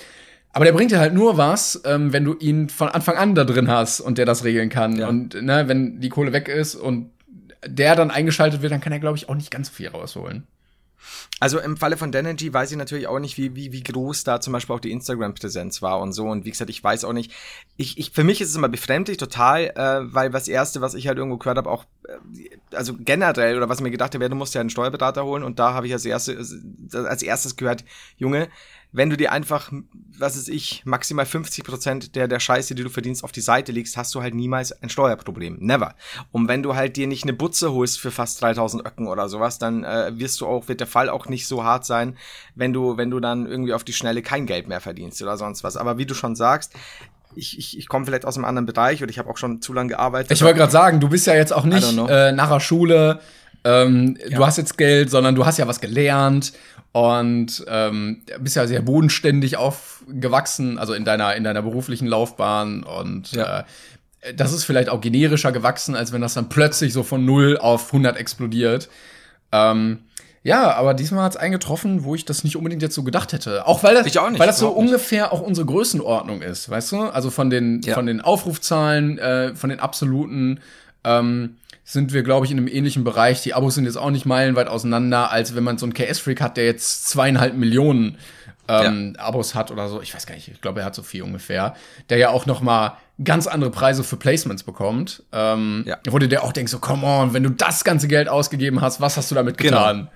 [0.52, 3.44] Aber der bringt dir halt nur was, ähm, wenn du ihn von Anfang an da
[3.44, 4.96] drin hast und der das regeln kann.
[4.96, 5.08] Ja.
[5.08, 7.10] Und ne, wenn die Kohle weg ist und
[7.66, 10.46] der dann eingeschaltet wird, dann kann er, glaube ich, auch nicht ganz so viel rausholen.
[11.40, 14.40] Also im Falle von Denergy weiß ich natürlich auch nicht, wie, wie, wie groß da
[14.40, 16.26] zum Beispiel auch die Instagram-Präsenz war und so.
[16.26, 17.32] Und wie gesagt, ich weiß auch nicht.
[17.76, 21.06] Ich, ich, für mich ist es immer befremdlich total, äh, weil das Erste, was ich
[21.06, 24.54] halt irgendwo gehört habe, auch, äh, also generell, oder was mir gedacht habe, du musst
[24.54, 25.42] ja einen Steuerberater holen.
[25.42, 26.38] Und da habe ich als, erste,
[26.92, 27.84] als erstes gehört,
[28.16, 28.48] Junge,
[28.90, 29.70] wenn du dir einfach,
[30.18, 33.70] was ist ich, maximal 50 Prozent der, der Scheiße, die du verdienst, auf die Seite
[33.70, 35.58] legst, hast du halt niemals ein Steuerproblem.
[35.60, 35.94] Never.
[36.32, 39.58] Und wenn du halt dir nicht eine Butze holst für fast 3000 Öcken oder sowas,
[39.58, 42.16] dann äh, wirst du auch, wird der Fall auch nicht so hart sein,
[42.54, 45.64] wenn du, wenn du dann irgendwie auf die Schnelle kein Geld mehr verdienst oder sonst
[45.64, 45.76] was.
[45.76, 46.72] Aber wie du schon sagst,
[47.34, 49.74] ich, ich, ich komme vielleicht aus einem anderen Bereich oder ich habe auch schon zu
[49.74, 50.32] lange gearbeitet.
[50.32, 53.20] Ich wollte gerade sagen, du bist ja jetzt auch nicht äh, nach der Schule,
[53.64, 56.52] ähm, du hast jetzt Geld, sondern du hast ja was gelernt
[56.92, 63.32] und ähm, bist ja sehr bodenständig aufgewachsen, also in deiner, in deiner beruflichen Laufbahn und
[63.32, 63.60] Ja.
[63.60, 67.56] äh, das ist vielleicht auch generischer gewachsen, als wenn das dann plötzlich so von 0
[67.58, 68.88] auf 100 explodiert.
[69.52, 70.00] Ähm,
[70.42, 73.66] ja, aber diesmal hat es eingetroffen, wo ich das nicht unbedingt jetzt so gedacht hätte.
[73.66, 74.76] Auch weil das, nicht, weil das so nicht.
[74.76, 77.00] ungefähr auch unsere Größenordnung ist, weißt du?
[77.02, 77.94] Also von den, Ja.
[77.94, 80.60] von den Aufrufzahlen, äh, von den absoluten,
[81.04, 81.56] ähm,
[81.90, 83.42] sind wir, glaube ich, in einem ähnlichen Bereich.
[83.42, 86.58] Die Abos sind jetzt auch nicht meilenweit auseinander, als wenn man so einen KS-Freak hat,
[86.58, 88.18] der jetzt zweieinhalb Millionen
[88.68, 90.02] ähm, Abos hat oder so.
[90.02, 91.74] Ich weiß gar nicht, ich glaube, er hat so viel ungefähr.
[92.10, 95.22] Der ja auch noch mal ganz andere Preise für Placements bekommt.
[95.32, 95.96] Ähm, Ja.
[96.10, 99.00] Wo du dir auch denkst, so, come on, wenn du das ganze Geld ausgegeben hast,
[99.00, 99.78] was hast du damit Genau.
[99.78, 100.08] getan?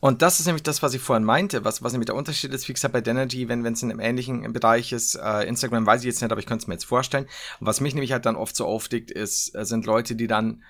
[0.00, 2.68] Und das ist nämlich das, was ich vorhin meinte, was, was nämlich der Unterschied ist,
[2.68, 6.06] wie gesagt, bei Denergy, wenn es in einem ähnlichen Bereich ist, äh, Instagram weiß ich
[6.06, 7.26] jetzt nicht, aber ich könnte es mir jetzt vorstellen.
[7.60, 10.64] Und was mich nämlich halt dann oft so aufdickt, ist, äh, sind Leute, die dann,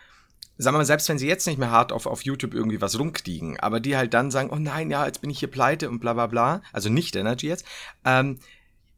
[0.63, 2.99] sagen wir mal, selbst wenn sie jetzt nicht mehr hart auf, auf YouTube irgendwie was
[2.99, 6.01] rumkriegen, aber die halt dann sagen, oh nein, ja, jetzt bin ich hier pleite und
[6.01, 7.65] bla bla bla, also nicht Denergy jetzt,
[8.05, 8.39] ähm,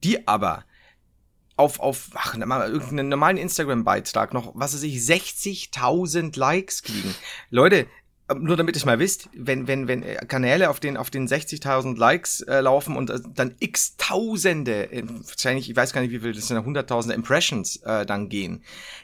[0.03, 0.65] die aber
[1.57, 7.15] auf, auf, ach, mal irgendeinen normalen Instagram-Beitrag noch, was weiß ich, 60.000 Likes kriegen.
[7.51, 7.87] Leute,
[8.33, 11.99] nur damit ihr mal wisst, wenn, wenn, wenn äh, Kanäle auf den, auf den 60.000
[11.99, 16.21] Likes äh, laufen und äh, dann x Tausende, äh, wahrscheinlich, ich weiß gar nicht, wie
[16.21, 18.63] viel, das sind ja hunderttausende Impressions äh, dann gehen,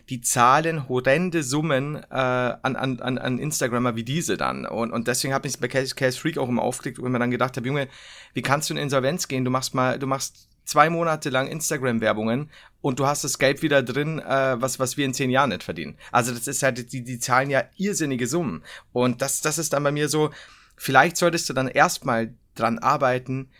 [0.08, 4.64] die zahlen horrende Summen äh, an, an, an, an Instagrammer wie diese dann.
[4.64, 7.18] Und, und deswegen habe ich bei Case, Case Freak auch immer aufgelegt, wo ich mir
[7.18, 7.88] dann gedacht habe, Junge,
[8.32, 9.44] wie kannst du in Insolvenz gehen?
[9.44, 13.82] Du machst mal, du machst zwei Monate lang Instagram-Werbungen und du hast das Geld wieder
[13.82, 15.96] drin, äh, was, was wir in zehn Jahren nicht verdienen.
[16.12, 18.62] Also das ist halt, die, die zahlen ja irrsinnige Summen.
[18.92, 20.30] Und das, das ist dann bei mir so,
[20.76, 23.50] vielleicht solltest du dann erstmal dran arbeiten,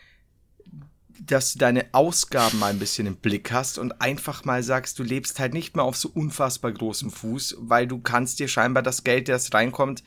[1.20, 5.02] dass du deine Ausgaben mal ein bisschen im Blick hast und einfach mal sagst, du
[5.02, 9.04] lebst halt nicht mehr auf so unfassbar großem Fuß, weil du kannst dir scheinbar das
[9.04, 10.02] Geld, das reinkommt,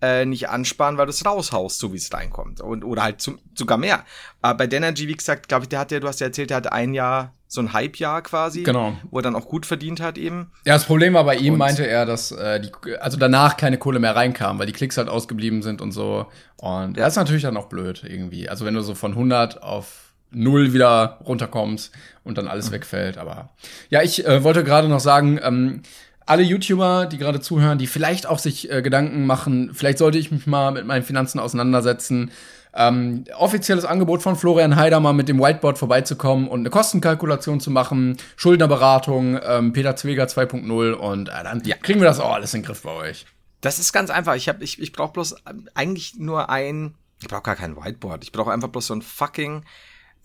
[0.00, 2.60] äh, nicht ansparen, weil du es raushaust, so wie es reinkommt.
[2.60, 4.04] Und, oder halt zum, sogar mehr.
[4.42, 6.58] Aber bei Denergy, wie gesagt, glaube ich, der hat ja, du hast ja erzählt, der
[6.58, 8.62] hatte ein Jahr, so ein Hype-Jahr quasi.
[8.62, 8.96] Genau.
[9.10, 10.52] Wo er dann auch gut verdient hat eben.
[10.64, 13.78] Ja, das Problem war bei ihm, Und- meinte er, dass äh, die, also danach keine
[13.78, 16.26] Kohle mehr reinkam, weil die Klicks halt ausgeblieben sind und so.
[16.56, 18.48] Und das ist natürlich dann auch blöd irgendwie.
[18.48, 21.90] Also wenn du so von 100 auf null wieder runterkommst
[22.22, 23.16] und dann alles wegfällt.
[23.16, 23.48] Aber
[23.88, 25.82] ja, ich äh, wollte gerade noch sagen, ähm,
[26.28, 30.30] alle YouTuber, die gerade zuhören, die vielleicht auch sich äh, Gedanken machen, vielleicht sollte ich
[30.30, 32.30] mich mal mit meinen Finanzen auseinandersetzen.
[32.74, 37.70] Ähm, offizielles Angebot von Florian Heider mal mit dem Whiteboard vorbeizukommen und eine Kostenkalkulation zu
[37.70, 42.60] machen, Schuldnerberatung, ähm, Peter Zweger 2.0 und äh, dann kriegen wir das auch alles in
[42.60, 43.26] den Griff bei euch.
[43.60, 44.34] Das ist ganz einfach.
[44.34, 48.22] Ich, hab- ich, ich brauche bloß ähm, eigentlich nur ein, ich brauche gar kein Whiteboard.
[48.22, 49.62] Ich brauche einfach bloß so ein fucking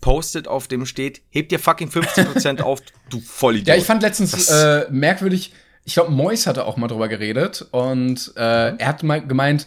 [0.00, 3.68] Post-it, auf dem steht, hebt dir fucking 50% auf, du Vollidiot.
[3.68, 5.52] Ja, ich fand letztens Das- äh, merkwürdig,
[5.84, 9.66] ich glaube, Mois hatte auch mal drüber geredet und äh, er hat mal gemeint,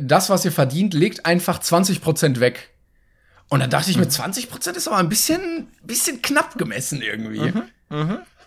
[0.00, 2.70] das, was ihr verdient, legt einfach 20% weg.
[3.48, 7.52] Und dann dachte ich mir, 20% ist aber ein bisschen, bisschen knapp gemessen irgendwie.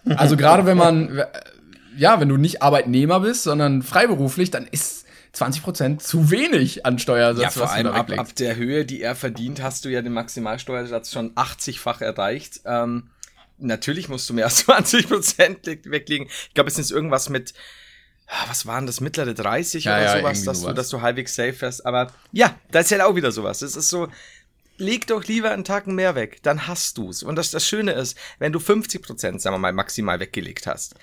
[0.05, 1.23] Also gerade wenn man,
[1.97, 7.41] ja, wenn du nicht Arbeitnehmer bist, sondern freiberuflich, dann ist 20% zu wenig an Steuersatz,
[7.41, 11.11] Ja, vor allem ab, ab der Höhe, die er verdient, hast du ja den Maximalsteuersatz
[11.11, 12.61] schon 80-fach erreicht.
[12.65, 13.09] Ähm,
[13.59, 16.27] natürlich musst du mehr als 20% leg- weglegen.
[16.47, 17.53] Ich glaube, es ist irgendwas mit,
[18.27, 21.35] ah, was waren das, mittlere 30 Ja, oder ja, sowas, dass, Du, dass du halbwegs
[21.35, 21.85] safe wärst.
[21.85, 23.61] Aber ja, da ist ja auch wieder sowas.
[23.61, 24.07] Es ist so,
[24.77, 27.21] leg doch lieber einen Tacken mehr weg, dann hast du's.
[27.23, 30.95] Und das, das Schöne ist, wenn du 50%, sagen wir mal, maximal weggelegt hast,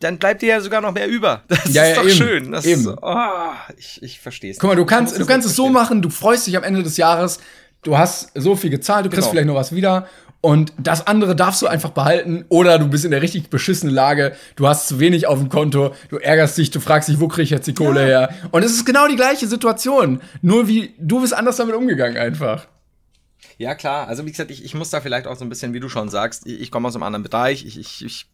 [0.00, 1.42] dann bleibt dir ja sogar noch mehr über.
[1.48, 2.52] Das Ja, ist ja, doch eben, schön.
[2.52, 2.80] Das eben.
[2.80, 4.58] Ist so, oh, ich ich verstehe es.
[4.58, 6.96] Guck mal, du kannst, du kannst es so machen, du freust dich am Ende des
[6.96, 7.38] Jahres,
[7.82, 9.30] du hast so viel gezahlt, du kriegst Genau.
[9.32, 10.08] vielleicht noch was wieder
[10.40, 14.36] und das andere darfst du einfach behalten oder du bist in der richtig beschissenen Lage,
[14.54, 17.44] du hast zu wenig auf dem Konto, du ärgerst dich, du fragst dich, wo krieg
[17.44, 18.30] ich jetzt die Kohle her?
[18.52, 22.66] Und es ist genau die gleiche Situation, nur wie du bist anders damit umgegangen einfach.
[23.56, 24.06] Ja, klar.
[24.06, 26.08] Also, wie gesagt, ich, ich muss da vielleicht auch so ein bisschen, wie du schon
[26.08, 27.64] sagst, ich, ich komme aus einem anderen Bereich.
[27.66, 28.26] Ich, ich, ich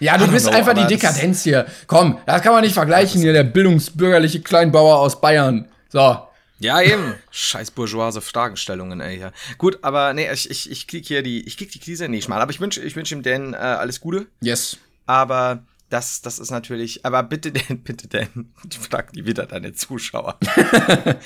[0.00, 1.66] Ja, du bist know, einfach die Dekadenz hier.
[1.86, 5.68] Komm, das kann man nicht vergleichen hier, der bildungsbürgerliche Kleinbauer aus Bayern.
[5.90, 6.25] So.
[6.58, 7.14] Ja, eben.
[7.30, 9.16] Scheiß bourgeoise Fragestellungen, ey.
[9.16, 9.32] Hier.
[9.58, 12.40] Gut, aber nee, ich, ich, ich krieg hier die, ich krieg die Krise nicht mal.
[12.40, 14.26] Aber ich wünsche ich wünsch ihm denn äh, alles Gute.
[14.40, 14.78] Yes.
[15.06, 15.62] Aber
[15.96, 20.38] das, das ist natürlich, aber bitte denn, bitte denn, fragen die wieder deine Zuschauer.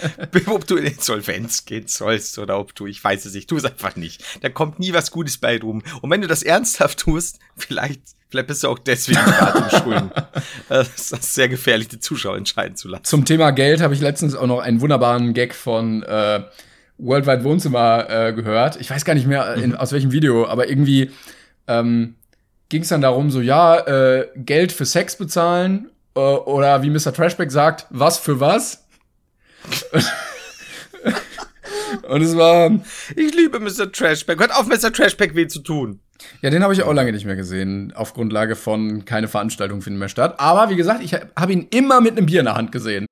[0.47, 3.65] ob du in Insolvenz gehen sollst oder ob du, ich weiß es nicht, tu es
[3.65, 4.23] einfach nicht.
[4.43, 5.83] Da kommt nie was Gutes bei rum.
[6.01, 10.11] Und wenn du das ernsthaft tust, vielleicht, vielleicht bist du auch deswegen gerade im Schulden.
[10.69, 13.05] Das ist sehr gefährlich, die Zuschauer entscheiden zu lassen.
[13.05, 16.45] Zum Thema Geld habe ich letztens auch noch einen wunderbaren Gag von äh,
[16.99, 18.81] Worldwide Wohnzimmer äh, gehört.
[18.81, 21.11] Ich weiß gar nicht mehr in, aus welchem Video, aber irgendwie
[21.67, 22.15] ähm,
[22.71, 27.13] ging es dann darum, so ja, äh, Geld für Sex bezahlen äh, oder wie Mr.
[27.13, 28.87] Trashback sagt, was für was?
[32.09, 32.71] Und es war,
[33.17, 33.91] Ich liebe Mr.
[33.93, 34.39] Trashback.
[34.39, 34.93] Hört auf, Mr.
[34.93, 36.01] Trashback weh zu tun.
[36.41, 39.99] ja, den habe ich auch lange nicht mehr gesehen, auf Grundlage von keine Veranstaltungen finden
[39.99, 40.37] mehr statt.
[40.39, 43.07] Aber wie gesagt, ich habe ihn immer mit einem Bier in der Hand gesehen.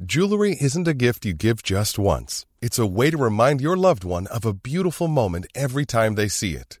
[0.00, 2.46] Jewelry isn't a gift you give just once.
[2.62, 6.28] It's a way to remind your loved one of a beautiful moment every time they
[6.28, 6.80] see it.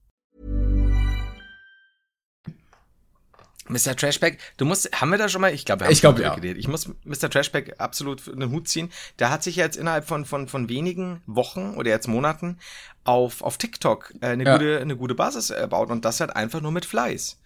[3.71, 3.95] Mr.
[3.95, 6.25] Trashback, du musst, haben wir da schon mal, ich glaube, wir haben Ich glaub, schon
[6.25, 6.35] ja.
[6.35, 6.57] geredet.
[6.57, 7.29] Ich muss Mr.
[7.29, 8.91] Trashback absolut für den Hut ziehen.
[9.19, 12.57] Der hat sich jetzt innerhalb von, von, von wenigen Wochen oder jetzt Monaten
[13.03, 14.57] auf, auf TikTok äh, eine, Ja.
[14.57, 17.39] gute, eine gute Basis erbaut und das halt einfach nur mit Fleiß.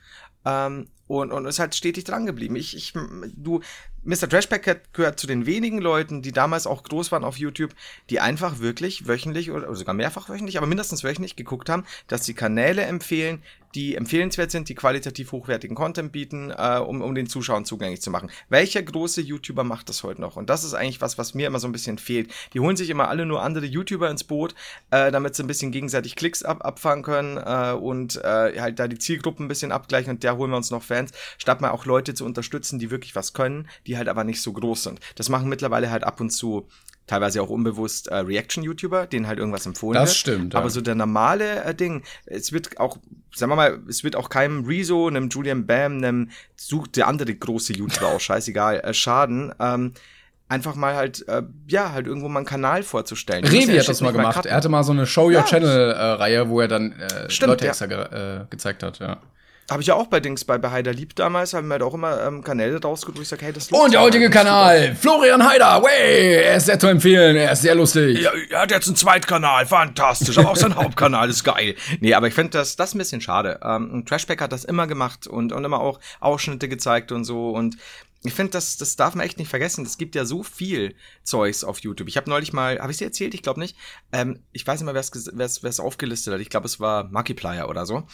[0.45, 2.55] Ähm, und, und ist halt stetig dran geblieben.
[2.55, 2.93] Ich, ich,
[3.35, 3.61] du,
[4.03, 4.27] Mr.
[4.27, 7.73] Trashback gehört zu den wenigen Leuten, die damals auch groß waren auf YouTube,
[8.09, 12.21] die einfach wirklich wöchentlich oder, oder sogar mehrfach wöchentlich, aber mindestens wöchentlich geguckt haben, dass
[12.21, 13.43] die Kanäle empfehlen,
[13.75, 18.09] die empfehlenswert sind, die qualitativ hochwertigen Content bieten, äh, um, um den Zuschauern zugänglich zu
[18.09, 18.31] machen.
[18.49, 20.37] Welcher große YouTuber macht das heute noch?
[20.37, 22.31] Und das ist eigentlich was, was mir immer so ein bisschen fehlt.
[22.53, 24.55] Die holen sich immer alle nur andere YouTuber ins Boot,
[24.91, 28.87] äh, damit sie ein bisschen gegenseitig Klicks ab abfangen können äh, und äh, halt da
[28.87, 31.85] die Zielgruppen ein bisschen abgleichen und der holen wir uns noch Fans, statt mal auch
[31.85, 34.99] Leute zu unterstützen, die wirklich was können, die halt aber nicht so groß sind.
[35.15, 36.67] Das machen mittlerweile halt ab und zu
[37.07, 40.17] teilweise auch unbewusst äh, Reaction-YouTuber, denen halt irgendwas empfohlen Das wird.
[40.17, 40.59] stimmt, ja.
[40.59, 42.97] Aber so der normale äh, Ding, es wird auch,
[43.33, 47.33] sagen wir mal, es wird auch keinem Rezo, einem Julian Bam, einem sucht der andere
[47.35, 49.53] große YouTuber auch scheißegal, äh, schaden.
[49.59, 49.93] Ähm,
[50.47, 53.45] einfach mal halt, äh, ja, halt irgendwo mal einen Kanal vorzustellen.
[53.45, 54.35] Revi ja hat das mal gemacht.
[54.35, 54.51] cutten.
[54.51, 55.43] Er hatte mal so eine Show Your Ja.
[55.43, 57.69] Channel-Reihe, wo er dann äh, Stimmt, Leute ja.
[57.71, 59.21] extra ge äh, gezeigt hat, ja.
[59.69, 61.95] Habe ich ja auch bei Dings, bei, bei Heider Lieb damals, haben wir halt auch
[61.95, 65.81] immer ähm, Kanäle rausgesucht, wo ich sage, hey, das Und der heutige Kanal, Florian Heider,
[65.81, 68.21] way, er ist sehr zu empfehlen, er ist sehr lustig.
[68.21, 71.75] Ja, er hat jetzt einen Zweitkanal, fantastisch, aber auch sein Hauptkanal ist geil.
[71.99, 73.59] Nee, aber ich finde das, das ein bisschen schade.
[73.63, 77.77] Ähm, Trashback hat das immer gemacht und, und immer auch Ausschnitte gezeigt und so und
[78.25, 79.85] ich finde, das, das darf man echt nicht vergessen.
[79.85, 82.07] Es gibt ja so viel Zeugs auf YouTube.
[82.07, 83.33] Ich habe neulich mal, habe ich dir erzählt?
[83.35, 83.77] Ich glaube nicht.
[84.11, 86.41] Ähm, ich weiß nicht mal, wer es aufgelistet hat.
[86.41, 88.07] Ich glaube, es war Markiplier oder so.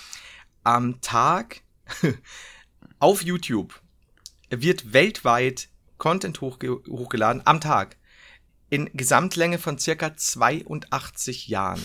[0.64, 1.62] Am Tag
[3.00, 3.80] auf YouTube
[4.50, 7.98] wird weltweit Content hochge hochgeladen am Tag
[8.70, 11.82] in Gesamtlänge von circa 82 Jahren.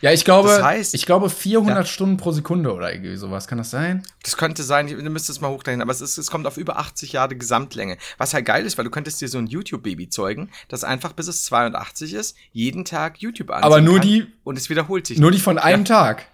[0.00, 1.84] Ja, ich glaube, Das heißt- ich glaube 400 Ja.
[1.84, 3.48] Stunden pro Sekunde oder irgendwie sowas.
[3.48, 4.04] Kann das sein?
[4.22, 6.78] Das könnte sein, du müsstest es mal hochrechnen, aber es, ist, es kommt auf über
[6.78, 7.98] 80 Jahre Gesamtlänge.
[8.16, 11.26] Was halt geil ist, weil du könntest dir so ein YouTube-Baby zeugen, das einfach bis
[11.26, 15.18] es 82 ist, jeden Tag YouTube ansehen Aber nur die- und es wiederholt sich.
[15.18, 16.28] Nur die von einem Tag.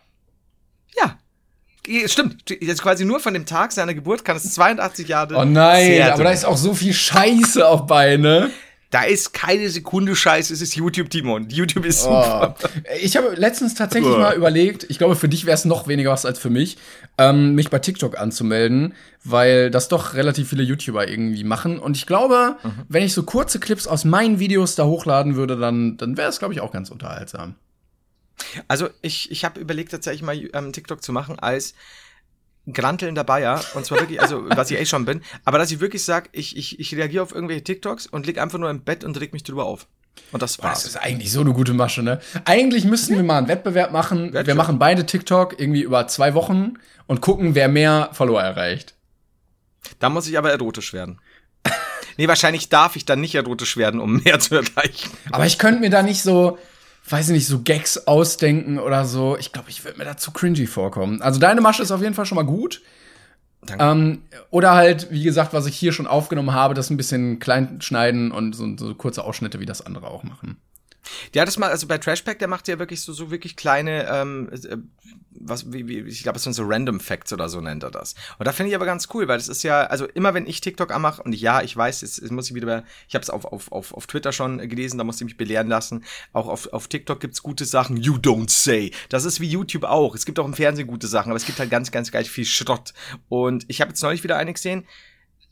[0.94, 1.18] Ja.
[2.06, 2.36] Stimmt.
[2.60, 5.36] Jetzt quasi nur von dem Tag seiner Geburt kann es 82 Jahre.
[5.36, 8.50] Oh nein, sehr aber da ist auch so viel Scheiße auch bei, ne?
[8.90, 11.50] Da ist keine Sekunde Scheiße, es ist YouTube, Timon.
[11.50, 12.22] YouTube ist Oh.
[12.22, 12.54] super.
[13.02, 14.18] Ich habe letztens tatsächlich Oh.
[14.18, 16.78] mal überlegt, ich glaube, für dich wäre es noch weniger was als für mich,
[17.18, 18.94] ähm, mich bei TikTok anzumelden,
[19.24, 21.80] weil das doch relativ viele YouTuber irgendwie machen.
[21.80, 22.70] Und ich glaube, Mhm.
[22.88, 26.38] wenn ich so kurze Clips aus meinen Videos da hochladen würde, dann, dann wäre es,
[26.38, 27.56] glaube ich, auch ganz unterhaltsam.
[28.68, 31.74] Also ich, ich habe überlegt tatsächlich mal ähm, TikTok zu machen als
[32.72, 36.04] grantelnder Bayer und zwar wirklich, also was ich eh schon bin, aber dass ich wirklich
[36.04, 39.18] sage, ich, ich, ich reagiere auf irgendwelche TikToks und lieg einfach nur im Bett und
[39.20, 39.86] reg mich drüber auf.
[40.32, 40.86] Und das Das war's.
[40.86, 42.20] ist eigentlich so eine gute Masche, ne?
[42.46, 44.32] Eigentlich müssten wir mal einen Wettbewerb machen.
[44.32, 46.74] Werd Wir machen beide TikTok irgendwie über zwei Wochen
[47.06, 48.94] und gucken, wer mehr Follower erreicht.
[49.98, 51.20] Da muss ich aber erotisch werden.
[52.16, 55.10] nee, wahrscheinlich darf ich dann nicht erotisch werden, um mehr zu erreichen.
[55.30, 56.58] Aber ich könnte mir da nicht so,
[57.08, 59.36] weiß ich nicht, so Gags ausdenken oder so.
[59.38, 61.22] Ich glaube, ich würde mir da zu cringy vorkommen.
[61.22, 62.82] Also deine Masche ist auf jeden Fall schon mal gut.
[63.64, 63.84] Danke.
[63.84, 67.80] Ähm, oder halt, wie gesagt, was ich hier schon aufgenommen habe, das ein bisschen klein
[67.80, 70.56] schneiden und so, so kurze Ausschnitte, wie das andere auch machen.
[71.34, 74.48] Ja, das mal, also bei Trashpack, der macht ja wirklich so, so wirklich kleine, ähm,
[74.52, 74.76] äh,
[75.38, 78.14] was, wie, wie, ich glaube, es sind so Random Facts oder so nennt er das.
[78.38, 80.60] Und da finde ich aber ganz cool, weil das ist ja, also immer wenn ich
[80.60, 83.44] TikTok anmache, und ja, ich weiß, jetzt, jetzt muss ich wieder, ich habe es auf,
[83.44, 86.04] auf, auf, auf Twitter schon gelesen, da musste ich mich belehren lassen.
[86.32, 88.92] Auch auf, auf TikTok gibt's gute Sachen, you don't say.
[89.08, 90.14] Das ist wie YouTube auch.
[90.14, 92.44] Es gibt auch im Fernsehen gute Sachen, aber es gibt halt ganz, ganz, ganz viel
[92.44, 92.94] Schrott.
[93.28, 94.86] Und ich habe jetzt neulich wieder eine gesehen,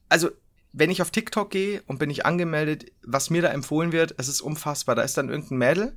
[0.09, 0.31] also
[0.77, 4.29] wenn ich auf TikTok gehe und bin ich angemeldet, was mir da empfohlen wird, es
[4.29, 4.97] ist unfassbar.
[4.97, 5.97] Da ist dann irgendein Mädel,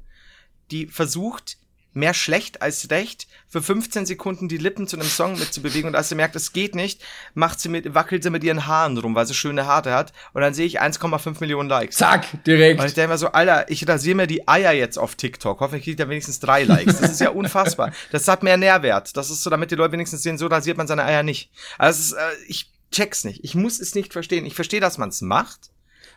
[0.71, 1.57] die versucht,
[1.93, 6.09] mehr schlecht als recht, für 15 Sekunden die Lippen zu einem Song mitzubewegen und als
[6.09, 7.01] sie merkt, es geht nicht,
[7.33, 10.41] macht sie mit, wackelt sie mit ihren Haaren rum, weil sie schöne Haare hat und
[10.43, 11.97] dann sehe ich 1,5 Millionen Likes.
[11.97, 12.79] Zack, Und ich direkt.
[12.97, 15.59] denke mir so, Alter, ich rasiere mir die Eier jetzt auf TikTok.
[15.59, 16.99] Hoffentlich kriegt er wenigstens drei Likes.
[16.99, 17.91] Das ist ja unfassbar.
[18.11, 19.17] Das hat mehr Nährwert.
[19.17, 21.49] Das ist so, damit die Leute wenigstens sehen, so rasiert man seine Eier nicht.
[21.79, 23.43] Also ist, äh, ich check's nicht.
[23.43, 24.45] Ich muss es nicht verstehen.
[24.45, 25.71] Ich verstehe, dass man es macht,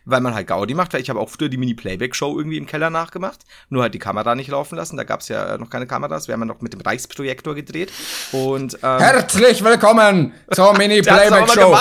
[0.05, 2.91] weil man halt Gaudi macht, weil ich habe auch früher die Mini-Playback-Show irgendwie im Keller
[2.91, 3.41] nachgemacht.
[3.69, 4.97] Nur halt die Kamera nicht laufen lassen.
[4.97, 6.27] Da gab's ja noch keine Kameras.
[6.29, 7.93] Wir haben ja noch mit dem Reichsprojektor gedreht.
[8.33, 11.77] Und ähm, Herzlich willkommen zur Mini-Playback-Show.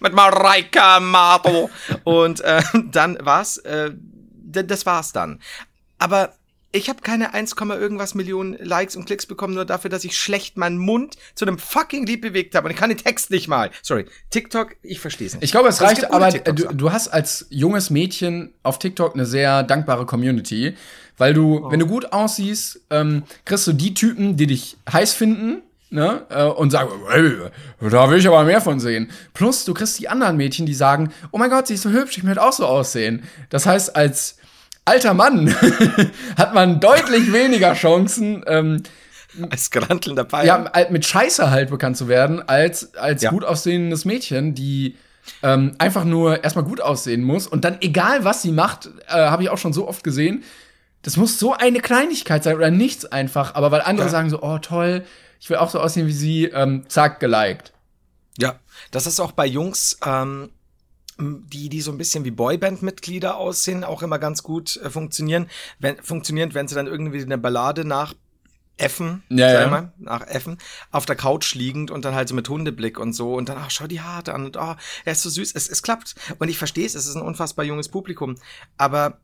[0.00, 1.70] mit Mareika Mato.
[2.04, 3.92] Und äh, dann war's, äh,
[4.44, 5.40] das war's dann.
[5.98, 6.32] Aber
[6.72, 10.56] ich habe keine 1, irgendwas Millionen Likes und Klicks bekommen, nur dafür, dass ich schlecht
[10.56, 12.66] meinen Mund zu einem fucking Lied bewegt habe.
[12.66, 13.70] Und ich kann den Text nicht mal.
[13.82, 15.44] Sorry, TikTok, ich verstehe es nicht.
[15.44, 19.14] Ich glaube, es Also reicht, aber äh, du, du hast als junges Mädchen auf TikTok
[19.14, 20.74] eine sehr dankbare Community,
[21.18, 25.62] weil du, wenn du gut aussiehst, ähm, kriegst du die Typen, die dich heiß finden,
[25.90, 27.32] ne, äh, und sagen, hey,
[27.90, 29.10] da will ich aber mehr von sehen.
[29.34, 32.16] Plus, du kriegst die anderen Mädchen, die sagen, oh mein Gott, sie ist so hübsch,
[32.16, 33.24] ich möchte auch so aussehen.
[33.50, 34.36] Das heißt, als
[34.84, 35.54] alter Mann
[36.36, 38.82] hat man deutlich weniger Chancen, ähm,
[39.50, 40.44] Als Granteln dabei.
[40.44, 43.30] ja, mit Scheiße halt bekannt zu werden, als, als Ja.
[43.30, 44.96] gut aussehendes Mädchen, die
[45.42, 49.42] ähm, einfach nur erstmal gut aussehen muss und dann, egal was sie macht, äh, habe
[49.44, 50.42] ich auch schon so oft gesehen,
[51.02, 54.58] das muss so eine Kleinigkeit sein oder nichts einfach, aber weil andere sagen so, oh
[54.58, 55.04] toll,
[55.38, 57.72] ich will auch so aussehen wie sie, ähm, zack, geliked.
[58.38, 58.56] Ja,
[58.90, 60.50] das ist auch bei Jungs, ähm,
[61.20, 65.48] die, die so ein bisschen wie Boyband-Mitglieder aussehen, auch immer ganz gut äh, funktionieren.
[65.78, 68.14] Wenn, funktionieren, wenn sie dann irgendwie eine Ballade nach
[68.76, 69.68] Effen, Ja, sag ja.
[69.68, 70.56] mal, nach Effen,
[70.90, 73.70] auf der Couch liegend und dann halt so mit Hundeblick und so und dann, ach,
[73.70, 75.52] schau die Haare an und oh, er ist so süß.
[75.54, 76.14] Es, es klappt.
[76.38, 78.36] Und ich verstehe es, es ist ein unfassbar junges Publikum.
[78.78, 79.20] Aber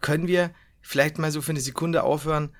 [0.00, 0.50] können wir
[0.80, 2.54] vielleicht mal so für eine Sekunde aufhören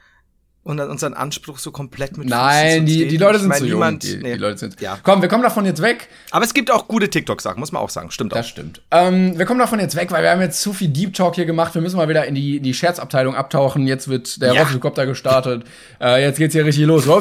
[0.64, 3.58] und dann unseren Anspruch so komplett mit Nein, zu die, die Leute Ich sind mein,
[3.58, 3.74] zu jung.
[3.80, 4.32] niemand- Die, nee.
[4.32, 4.80] die Leute sind.
[4.80, 4.98] Ja.
[5.02, 6.08] Komm, wir kommen davon jetzt weg.
[6.30, 8.10] Aber es gibt auch gute TikTok-Sachen, muss man auch sagen.
[8.10, 8.38] Stimmt auch.
[8.38, 8.80] Das stimmt.
[8.90, 11.44] Ähm, wir kommen davon jetzt weg, weil wir haben jetzt zu viel Deep Talk hier
[11.44, 11.74] gemacht.
[11.74, 13.86] Wir müssen mal wieder in die, die Scherzabteilung abtauchen.
[13.86, 14.62] Jetzt wird der Ja.
[14.62, 15.64] Roffelkopter gestartet.
[16.00, 17.06] Äh, jetzt geht's hier richtig los.
[17.06, 17.20] Oh,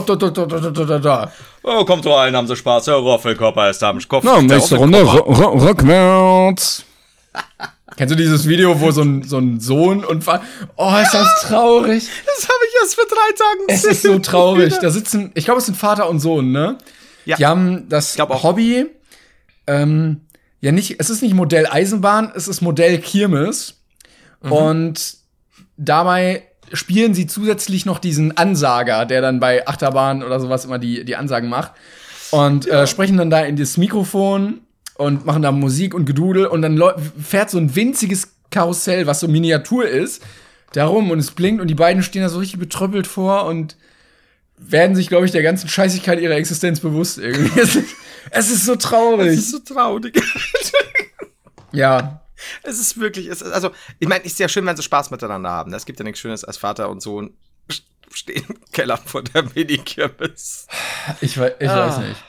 [1.85, 2.85] kommt rein, haben Sie Spaß.
[2.85, 4.23] Der Roffelkopper ist am Kopf.
[4.25, 6.85] Na, nächste Runde rückwärts.
[7.95, 10.25] Kennst du dieses Video, wo so ein, so ein Sohn und
[10.75, 12.09] Oh, ist das traurig.
[12.25, 14.73] Das habe ich erst vor drei Tagen Es ist so traurig.
[14.81, 16.77] Da sitzen, ich glaube, es sind Vater und Sohn, ne?
[17.25, 17.37] Ja.
[17.37, 18.17] Die haben das.
[18.17, 18.87] Hobby,
[19.67, 20.21] ähm,
[20.59, 23.81] ja nicht, es ist nicht Modell Eisenbahn, es ist Modell Kirmes.
[24.41, 24.51] Mhm.
[24.51, 25.17] Und
[25.77, 31.05] dabei spielen sie zusätzlich noch diesen Ansager, der dann bei Achterbahn oder sowas immer die,
[31.05, 31.73] die Ansagen macht.
[32.31, 34.61] Und äh, sprechen dann da in das Mikrofon
[34.95, 36.81] und machen da Musik und Gedudel und dann
[37.21, 40.21] fährt so ein winziges Karussell, was so Miniatur ist,
[40.73, 43.75] darum und es blinkt und die beiden stehen da so richtig betröppelt vor und
[44.57, 47.59] werden sich, glaube ich, der ganzen Scheißigkeit ihrer Existenz bewusst irgendwie.
[47.59, 47.95] Es ist,
[48.31, 49.27] es ist so traurig.
[49.27, 50.15] Es ist so traurig.
[51.71, 52.21] ja.
[52.63, 55.49] es ist wirklich, es ist, also, ich meine, ist ja schön, wenn sie Spaß miteinander
[55.49, 55.73] haben.
[55.73, 57.33] Es gibt ja nichts Schönes als Vater und Sohn
[58.11, 60.67] stehen im Keller vor der Minikirmes,
[61.21, 61.87] Ich, wei- ich Ah.
[61.87, 62.23] weiß nicht.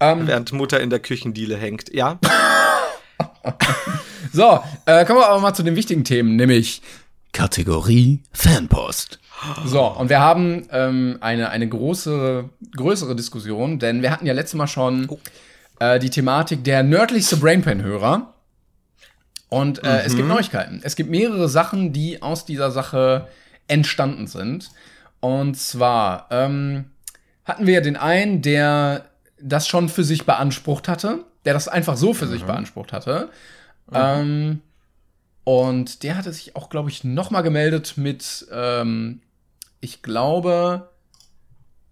[0.00, 1.92] Ähm, während Mutter in der Küchendiele hängt.
[1.92, 2.18] Ja?
[4.32, 6.82] so, äh, kommen wir aber mal zu den wichtigen Themen, nämlich
[7.32, 9.18] Kategorie Fanpost.
[9.66, 14.54] So, und wir haben ähm, eine, eine große, größere Diskussion, denn wir hatten ja letztes
[14.54, 15.08] Mal schon
[15.78, 18.32] äh, die Thematik der nördlichste Brainpan-Hörer.
[19.48, 20.80] Und äh, es gibt Neuigkeiten.
[20.82, 23.28] Es gibt mehrere Sachen, die aus dieser Sache
[23.68, 24.70] entstanden sind.
[25.20, 26.86] Und zwar ähm,
[27.44, 29.04] hatten wir ja den einen, der
[29.40, 33.30] das schon für sich beansprucht hatte, der das einfach so für sich beansprucht hatte.
[33.92, 34.60] Ähm,
[35.44, 39.20] und der hatte sich auch, glaube ich, noch mal gemeldet mit, ähm,
[39.80, 40.88] ich glaube,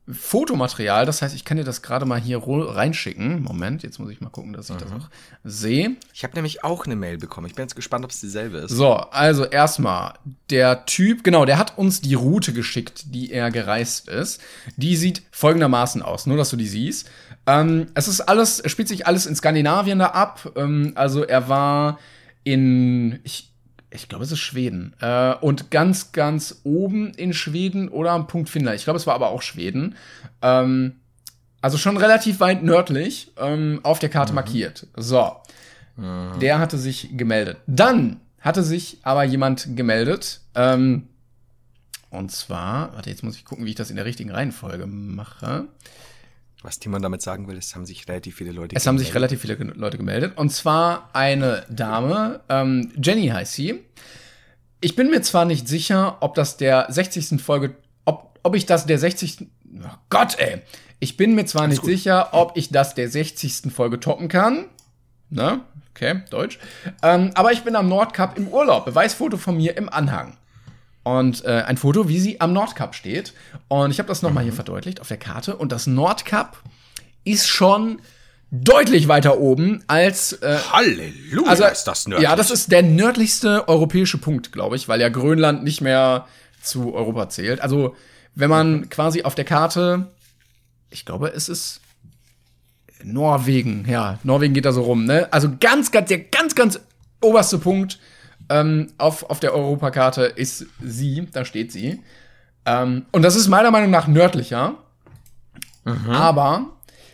[0.06, 1.06] Fotomaterial.
[1.06, 3.42] Das heißt, ich kann dir das gerade mal hier reinschicken.
[3.42, 5.08] Moment, jetzt muss ich mal gucken, dass ich das auch
[5.44, 5.96] sehe.
[6.12, 7.46] Ich habe nämlich auch eine Mail bekommen.
[7.46, 8.72] Ich bin jetzt gespannt, ob es dieselbe ist.
[8.72, 10.14] So, also erstmal,
[10.50, 14.42] der Typ, genau, der hat uns die Route geschickt, die er gereist ist.
[14.76, 17.08] Die sieht folgendermaßen aus, nur dass du die siehst.
[17.46, 20.52] Ähm, es ist alles, es spielt sich alles in Skandinavien da ab.
[20.56, 21.98] Ähm, also er war
[22.42, 23.52] in, ich,
[23.90, 24.94] ich glaube, es ist Schweden.
[25.00, 28.76] Äh, und ganz, ganz oben in Schweden oder am Punkt Finnland.
[28.78, 29.96] Ich glaube, es war aber auch Schweden.
[30.42, 30.96] Ähm,
[31.60, 34.86] also schon relativ weit nördlich ähm, auf der Karte markiert.
[34.96, 35.32] So.
[35.96, 37.58] Der hatte sich gemeldet.
[37.68, 40.40] Dann hatte sich aber jemand gemeldet.
[40.54, 41.08] Ähm,
[42.10, 45.66] und zwar, warte, jetzt muss ich gucken, wie ich das in der richtigen Reihenfolge mache.
[46.64, 49.32] Was Timon damit sagen will, es haben sich relativ viele Leute Es haben sich gemeldet.
[49.32, 50.38] relativ viele Leute gemeldet.
[50.38, 53.84] Und zwar eine Dame, ähm, Jenny heißt sie.
[54.80, 57.42] Ich bin mir zwar nicht sicher, ob das der 60.
[57.42, 59.46] Folge, ob, ob ich das der 60.
[59.76, 60.62] Oh Gott, ey.
[61.00, 63.70] Ich bin mir zwar nicht sicher, ob ich das der 60.
[63.70, 64.64] Folge toppen kann.
[65.28, 65.60] Ne?
[65.90, 66.58] Okay, Deutsch.
[67.02, 68.86] Ähm, aber ich bin am Nordkap im Urlaub.
[68.86, 70.38] Beweisfoto von mir im Anhang.
[71.04, 73.34] Und äh, ein Foto, wie sie am Nordkap steht.
[73.68, 75.56] Und ich habe das nochmal hier verdeutlicht auf der Karte.
[75.56, 76.56] Und das Nordkap
[77.24, 78.00] ist schon
[78.50, 82.28] deutlich weiter oben als äh, Halleluja, also ist das nördlich.
[82.28, 86.26] Ja, das ist der nördlichste europäische Punkt, glaube ich, weil ja Grönland nicht mehr
[86.62, 87.60] zu Europa zählt.
[87.60, 87.96] Also,
[88.34, 90.08] wenn man quasi auf der Karte,
[90.90, 91.80] ich glaube, es ist
[93.02, 95.28] Norwegen, ja, Norwegen geht da so rum, ne?
[95.32, 96.80] Also ganz, ganz, der ganz, ganz
[97.20, 97.98] oberste Punkt
[98.48, 102.02] ähm, auf, auf der Europakarte ist sie, da steht sie.
[102.66, 104.76] Ähm, und das ist meiner Meinung nach nördlicher.
[106.08, 106.66] Aber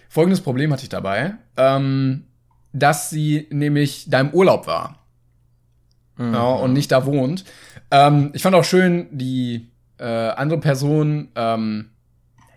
[0.09, 2.26] folgendes Problem hatte ich dabei, ähm,
[2.72, 4.97] dass sie nämlich da im Urlaub war.
[6.18, 7.45] Ja, und nicht da wohnt.
[7.91, 11.91] Ähm, ich fand auch schön, die äh, andere Person, ähm,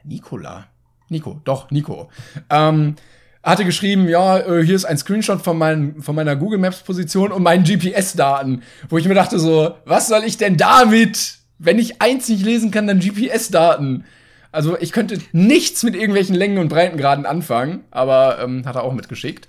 [0.04, 0.68] Nicola.
[1.08, 2.10] Nico, doch, Nico.
[2.50, 2.96] Ähm,
[3.44, 7.32] hatte geschrieben, ja, äh, hier ist ein Screenshot von, mein, von meiner Google Maps Position
[7.32, 8.64] und meinen GPS-Daten.
[8.90, 11.40] Wo ich mir dachte so, was soll ich denn damit?
[11.60, 14.06] Wenn ich eins nicht lesen kann, dann GPS-Daten.
[14.52, 18.94] Also ich könnte nichts mit irgendwelchen Längen und Breitengraden anfangen, aber ähm, hat er auch
[18.94, 19.48] mitgeschickt.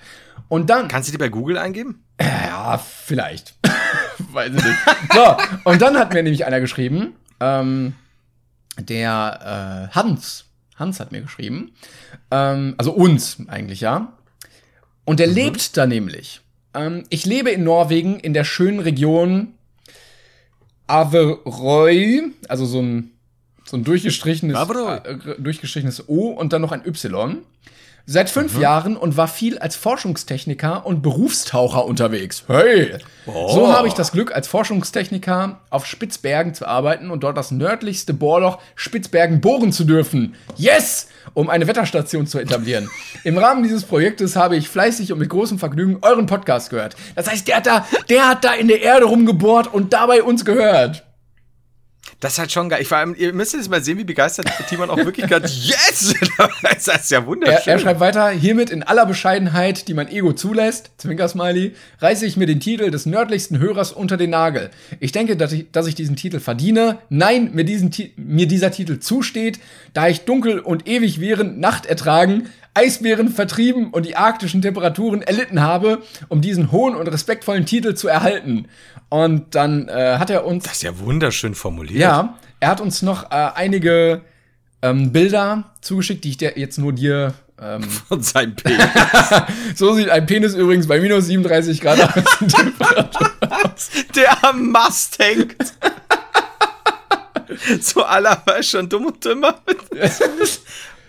[0.49, 2.05] Und dann Kannst du die bei Google eingeben?
[2.21, 3.55] ja, vielleicht.
[4.33, 4.79] Weiß ich nicht.
[5.13, 7.95] So, und dann hat mir nämlich einer geschrieben, ähm,
[8.79, 10.47] der äh, Hans
[10.77, 11.73] Hans hat mir geschrieben.
[12.31, 14.13] Ähm, also uns eigentlich, ja.
[15.05, 16.41] Und der lebt da nämlich.
[16.75, 19.55] Ähm, ich lebe in Norwegen in der schönen Region
[20.87, 23.13] Averøy, also so ein,
[23.65, 27.39] so ein durchgestrichenes, äh, durchgestrichenes O und dann noch ein Y.
[28.07, 32.45] Seit fünf Jahren und war viel als Forschungstechniker und Berufstaucher unterwegs.
[32.49, 32.99] Hey!
[33.25, 38.13] So habe ich das Glück, als Forschungstechniker auf Spitzbergen zu arbeiten und dort das nördlichste
[38.13, 40.35] Bohrloch Spitzbergen bohren zu dürfen.
[40.57, 41.09] Yes!
[41.33, 42.91] Um eine Wetterstation zu etablieren.
[43.25, 46.97] Im Rahmen dieses Projektes habe ich fleißig und mit großem Vergnügen euren Podcast gehört.
[47.15, 50.45] Das heißt, der hat da, der hat da in der Erde rumgebohrt und dabei uns
[50.45, 51.05] gehört.
[52.21, 52.81] Das ist halt schon geil.
[52.81, 56.15] Ich vor allem, ihr müsst jetzt mal sehen, wie begeistert Timon auch wirklich gerade yes!
[56.63, 57.73] das ist ja Er, wunderschön.
[57.73, 62.47] er schreibt weiter, hiermit in aller Bescheidenheit, die mein Ego zulässt, Zwinkersmiley, reiße ich mir
[62.47, 64.71] den Titel des nördlichsten Hörers unter den Nagel.
[65.01, 66.99] Ich denke, dass ich, dass ich diesen Titel verdiene.
[67.09, 69.59] Nein, mir, diesen, mir dieser Titel zusteht,
[69.93, 75.63] da ich dunkel und ewig während Nacht ertragen, Eisbären vertrieben und die arktischen Temperaturen erlitten
[75.63, 78.67] habe, um diesen hohen und respektvollen Titel zu erhalten.
[79.09, 82.01] Und dann äh, hat er uns das ist ja wunderschön formuliert.
[82.01, 84.23] ja, er hat uns noch äh, einige
[84.83, 87.35] ähm, Bilder zugeschickt, die ich dir jetzt nur dir.
[87.61, 88.71] Ähm, Und sein P.
[89.77, 93.91] so sieht ein Penis übrigens bei minus 37 Grad aus.
[94.17, 95.55] der am Mast hängt.
[97.81, 99.61] so aller war schon dumm und dümmer.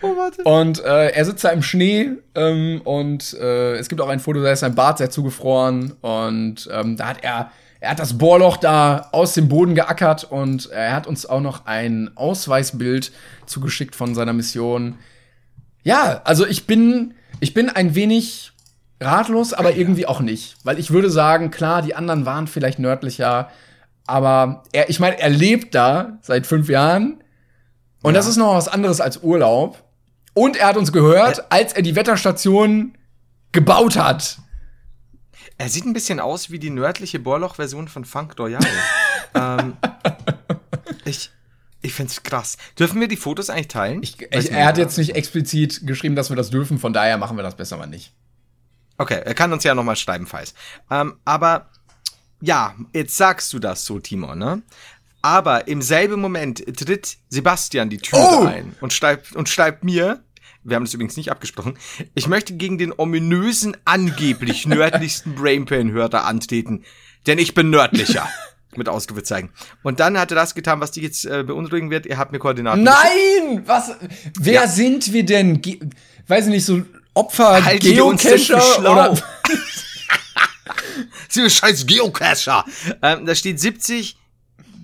[0.02, 0.43] oh, warte.
[0.43, 4.41] Und äh, er sitzt da im Schnee ähm, und äh, es gibt auch ein Foto,
[4.41, 8.58] da ist sein Bart sehr zugefroren und ähm, da hat er, er hat das Bohrloch
[8.58, 13.12] da aus dem Boden geackert und er hat uns auch noch ein Ausweisbild
[13.46, 14.96] zugeschickt von seiner Mission.
[15.84, 18.52] Ja, also ich bin, ich bin ein wenig
[19.02, 23.50] ratlos, aber irgendwie auch nicht, weil ich würde sagen, klar, die anderen waren vielleicht nördlicher,
[24.08, 27.18] aber er, ich meine, er lebt da seit fünf Jahren
[28.06, 29.84] und das ist noch was anderes als Urlaub.
[30.36, 32.95] Und er hat uns gehört, als er die Wetterstation
[33.51, 34.38] gebaut hat.
[35.57, 38.67] Er sieht ein bisschen aus wie die nördliche Bohrloch-Version von Funk Royale.
[39.33, 39.77] ähm,
[41.05, 41.31] ich
[41.86, 42.57] ich find's krass.
[42.79, 44.01] Dürfen wir die Fotos eigentlich teilen?
[44.01, 47.38] Ich, ich, er hat jetzt nicht explizit geschrieben, dass wir das dürfen, von daher machen
[47.38, 48.11] wir das besser mal nicht.
[48.97, 50.55] Okay, er kann uns ja nochmal schreiben, falls.
[50.89, 51.69] Ähm, aber
[52.41, 54.63] ja, jetzt sagst du das so, Timon, ne?
[55.26, 58.45] Aber im selben Moment tritt Sebastian die Tür Oh!
[58.45, 60.23] ein und schreibt, und schreibt mir,
[60.63, 61.80] wir haben das übrigens nicht abgesprochen,
[62.13, 66.84] ich möchte gegen den ominösen, angeblich nördlichsten Brainpain-Hörer antreten,
[67.26, 68.30] denn ich bin nördlicher.
[68.76, 69.49] Mit Ausrufezeichen.
[69.82, 72.05] Und dann hat er das getan, was dich jetzt äh, beunruhigen wird.
[72.05, 72.84] Ihr habt mir Koordinaten.
[72.84, 73.63] Nein!
[73.65, 73.93] Was?
[74.38, 74.67] Wer Ja.
[74.67, 75.59] sind wir denn?
[75.61, 75.80] Ge
[76.28, 76.84] weiß ich nicht, so
[77.15, 79.15] Opfer, für Geocacher oder
[81.30, 82.63] Sie scheiß Geocacher.
[83.01, 84.17] Ähm, da steht 70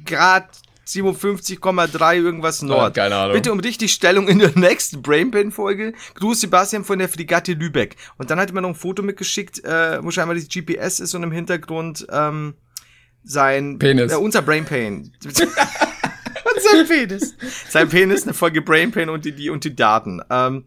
[0.06, 2.96] Grad 57,3 irgendwas Nord.
[2.96, 3.34] keine Ahnung.
[3.34, 5.94] Bitte um richtig Stellung in der nächsten Brainpain-Folge.
[6.16, 7.96] Gruß Sebastian von der Fregatte Lübeck.
[8.18, 11.14] Und dann hat er mir noch ein Foto mitgeschickt, äh, wo scheinbar die GPS ist
[11.14, 12.56] und im Hintergrund ähm,
[13.24, 14.12] sein Penis.
[14.12, 15.14] Äh, unser Brainpain.
[15.24, 15.34] und
[16.62, 17.36] sein Penis.
[17.70, 20.22] Sein Penis, eine Folge Brainpain und die, die und die Daten.
[20.30, 20.66] Ähm,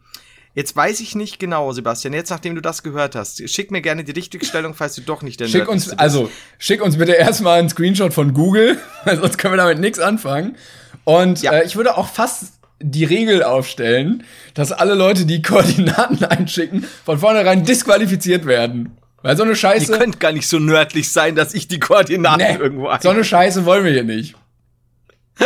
[0.54, 2.14] Jetzt weiß ich nicht genau, Sebastian.
[2.14, 5.40] Jetzt, nachdem du das gehört hast, schick mir gerne die Richtigstellung, falls du doch nicht
[5.40, 5.98] der Schick uns, bist.
[5.98, 9.98] also, schick uns bitte erstmal einen Screenshot von Google, weil sonst können wir damit nichts
[9.98, 10.56] anfangen.
[11.02, 11.52] Und Ja.
[11.52, 14.22] äh, ich würde auch fast die Regel aufstellen,
[14.54, 18.96] dass alle Leute, die Koordinaten einschicken, von vornherein disqualifiziert werden.
[19.22, 19.98] Weil so eine Ihr Scheiße.
[19.98, 23.00] könnt gar nicht so nördlich sein, dass ich die Koordinaten Nee, irgendwo ein.
[23.00, 24.34] so eine Scheiße wollen wir hier nicht.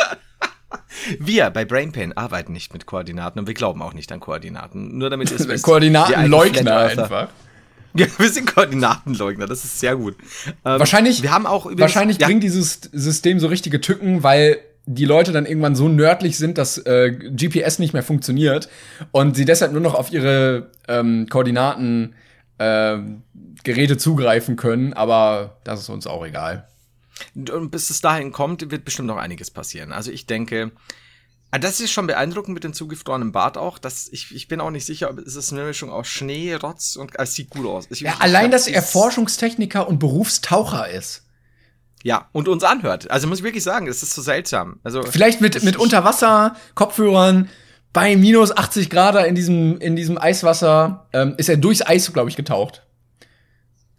[1.18, 4.98] Wir bei BrainPain arbeiten nicht mit Koordinaten und wir glauben auch nicht an Koordinaten.
[4.98, 5.64] Nur damit ihr es wisst.
[5.64, 7.28] Koordinatenleugner einfach.
[7.94, 10.14] Ja, wir sind Koordinatenleugner, das ist sehr gut.
[10.46, 14.58] Ähm, Wahrscheinlich, wir haben auch übrigens, wahrscheinlich ja, bringt dieses System so richtige Tücken, weil
[14.84, 18.68] die Leute dann irgendwann so nördlich sind, dass äh, GPS nicht mehr funktioniert
[19.10, 22.14] und sie deshalb nur noch auf ihre ähm, Koordinaten
[22.58, 22.98] äh,
[23.64, 26.68] Geräte zugreifen können, aber das ist uns auch egal.
[27.34, 29.92] Und bis es dahin kommt, wird bestimmt noch einiges passieren.
[29.92, 30.72] Also ich denke,
[31.50, 33.78] ah, das ist schon beeindruckend mit dem zugefrorenen Bart auch.
[33.78, 36.96] Dass ich, ich bin auch nicht sicher, ob es ist eine Mischung aus Schnee, Rotz
[36.96, 37.86] und ah, es sieht gut aus.
[37.90, 41.24] Ich, Ja, ich allein, dass er Forschungstechniker und Berufstaucher ist.
[42.04, 43.10] Ja, und uns anhört.
[43.10, 44.78] Also muss ich wirklich sagen, es ist so seltsam.
[44.84, 47.48] Also Vielleicht mit, mit Unterwasser, Kopfhörern,
[47.92, 52.30] bei minus 80 Grad in diesem, in diesem Eiswasser, ähm, ist er durchs Eis, glaube
[52.30, 52.84] ich, getaucht.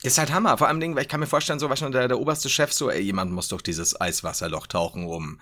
[0.04, 0.58] Ist halt Hammer.
[0.58, 2.90] Vor allem, weil ich kann mir vorstellen, so was schon der, der oberste Chef so,
[2.90, 5.40] ey, jemand muss durch dieses Eiswasserloch tauchen, um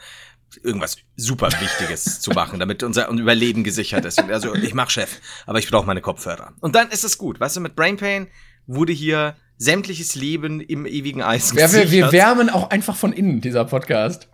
[0.64, 4.20] irgendwas super Wichtiges zu machen, damit unser Überleben gesichert ist.
[4.22, 6.53] Und er so, ich mach Chef, aber ich brauche meine Kopfhörer.
[6.60, 7.39] Und dann ist es gut.
[7.39, 8.28] Weißt du, mit Brain Pain
[8.66, 12.12] wurde hier sämtliches Leben im ewigen Eis Ja, wir, wir gesichert.
[12.14, 14.28] wärmen auch einfach von innen, dieser Podcast.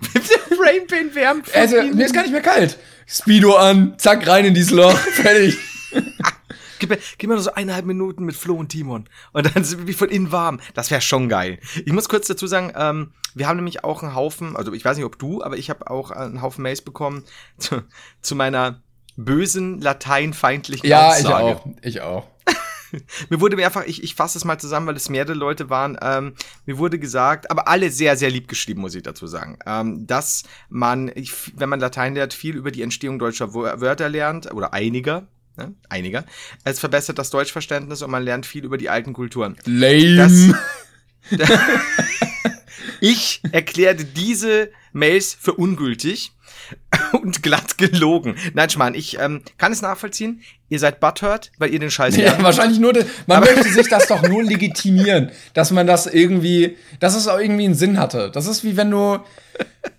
[0.58, 1.48] Brainpain wärmt.
[1.48, 1.96] von Also, innen.
[1.96, 2.78] mir ist gar nicht mehr kalt.
[3.06, 5.56] Speedo an, zack, rein in dieses Loch, fertig.
[6.82, 9.08] Gib mir, gib mir nur so eineinhalb Minuten mit Flo und Timon.
[9.32, 10.58] Und dann sind wir wie von innen warm.
[10.74, 11.60] Das wäre schon geil.
[11.86, 14.96] Ich muss kurz dazu sagen, ähm, wir haben nämlich auch einen Haufen, also ich weiß
[14.96, 17.22] nicht, ob du, aber ich habe auch einen Haufen Mails bekommen
[17.58, 17.84] zu,
[18.20, 18.82] zu meiner
[19.16, 21.44] bösen, lateinfeindlichen Ja, ich Aussage.
[21.44, 21.66] auch.
[21.82, 22.26] Ich auch.
[23.30, 25.96] Mir wurde mir einfach, ich, ich fasse es mal zusammen, weil es mehrere Leute waren,
[26.02, 26.34] ähm,
[26.66, 30.42] mir wurde gesagt, aber alle sehr, sehr lieb geschrieben, muss ich dazu sagen, ähm, dass
[30.68, 35.28] man, ich, wenn man Latein lernt, viel über die Entstehung deutscher Wörter lernt, oder einiger,
[35.56, 36.24] ne, einiger.
[36.64, 39.56] Es verbessert das Deutschverständnis und man lernt viel über die alten Kulturen.
[39.64, 40.58] Lame.
[43.00, 46.32] Ich erklärte diese Mails für ungültig
[47.20, 48.36] und glatt gelogen.
[48.54, 50.42] Nein, Schmarrn, ich ähm, kann es nachvollziehen.
[50.68, 54.06] Ihr seid butthurt, weil ihr den Scheiß Ja, wahrscheinlich nur, de- man möchte sich das
[54.06, 58.30] doch nur legitimieren, dass man das irgendwie, dass es auch irgendwie einen Sinn hatte.
[58.32, 59.18] Das ist wie wenn du,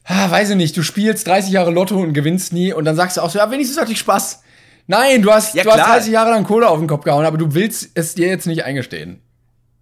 [0.05, 3.17] ah, weiß ich nicht, du spielst 30 Jahre Lotto und gewinnst nie und dann sagst
[3.17, 4.41] du auch so, ja, wenigstens hatte ich Spaß.
[4.87, 5.95] Nein, du hast, Ja, du hast klar.
[5.95, 8.65] 30 Jahre lang Kohle auf den Kopf gehauen, aber du willst es dir jetzt nicht
[8.65, 9.21] eingestehen.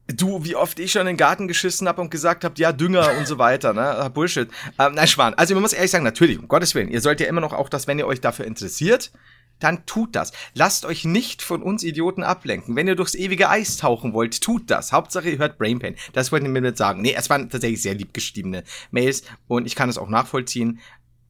[0.08, 3.18] Du, wie oft ich schon in den Garten geschissen habe und gesagt habe, ja, Dünger
[3.18, 3.82] und so weiter, ne?
[3.82, 4.50] Ah, Bullshit.
[4.78, 5.34] Ähm, nein, Schwan.
[5.36, 7.70] Also man muss ehrlich sagen, natürlich, um Gottes Willen, ihr sollt ja immer noch auch
[7.70, 9.12] das, wenn ihr euch dafür interessiert,
[9.60, 10.34] dann tut das.
[10.54, 12.76] Lasst euch nicht von uns Idioten ablenken.
[12.76, 14.92] Wenn ihr durchs ewige Eis tauchen wollt, tut das.
[14.92, 15.96] Hauptsache, ihr hört Brainpain.
[16.14, 17.02] Das wollten wir mir mit sagen.
[17.02, 20.80] Nee, es waren tatsächlich sehr lieb geschriebene Mails und ich kann es auch nachvollziehen.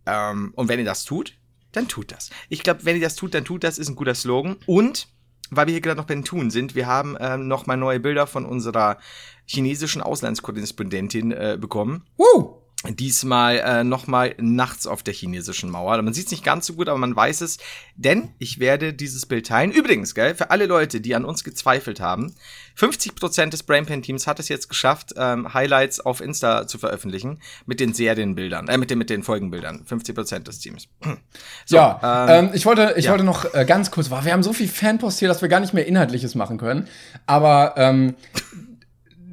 [0.05, 1.33] Ähm, und wenn ihr das tut,
[1.71, 2.29] dann tut das.
[2.49, 4.57] Ich glaube, wenn ihr das tut, dann tut das, ist ein guter Slogan.
[4.65, 5.07] Und
[5.49, 7.99] weil wir hier gerade noch bei den Tun sind, wir haben ähm, noch mal neue
[7.99, 8.97] Bilder von unserer
[9.45, 12.05] chinesischen Auslandskorrespondentin äh, bekommen.
[12.17, 12.60] Woo!
[12.89, 16.01] Diesmal äh, noch mal nachts auf der chinesischen Mauer.
[16.01, 17.59] Man sieht es nicht ganz so gut, aber man weiß es.
[17.95, 19.71] Denn ich werde dieses Bild teilen.
[19.71, 22.33] Übrigens, gell, für alle Leute, die an uns gezweifelt haben,
[22.75, 27.93] 50% des Brainpan-Teams hat es jetzt geschafft, ähm, Highlights auf Insta zu veröffentlichen mit den
[27.93, 29.85] Serienbildern, äh, mit den, mit den Folgenbildern.
[29.87, 30.87] 50% des Teams.
[31.65, 33.11] So, ja, ähm, ähm, ich wollte, ich ja.
[33.11, 35.59] wollte noch äh, ganz kurz, wow, wir haben so viel Fanpost hier, dass wir gar
[35.59, 36.87] nicht mehr Inhaltliches machen können.
[37.27, 38.15] Aber ähm,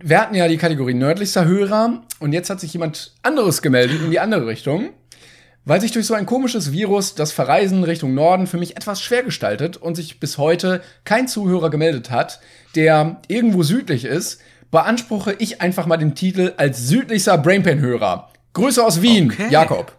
[0.03, 4.11] wir hatten ja die Kategorie nördlichster Hörer und jetzt hat sich jemand anderes gemeldet in
[4.11, 4.91] die andere Richtung,
[5.65, 9.23] weil sich durch so ein komisches Virus das Verreisen Richtung Norden für mich etwas schwer
[9.23, 12.41] gestaltet und sich bis heute kein Zuhörer gemeldet hat,
[12.75, 14.41] der irgendwo südlich ist,
[14.71, 18.31] beanspruche ich einfach mal den Titel als südlichster Brainpan-Hörer.
[18.53, 19.49] Grüße aus Wien, Okay.
[19.51, 19.93] Jakob.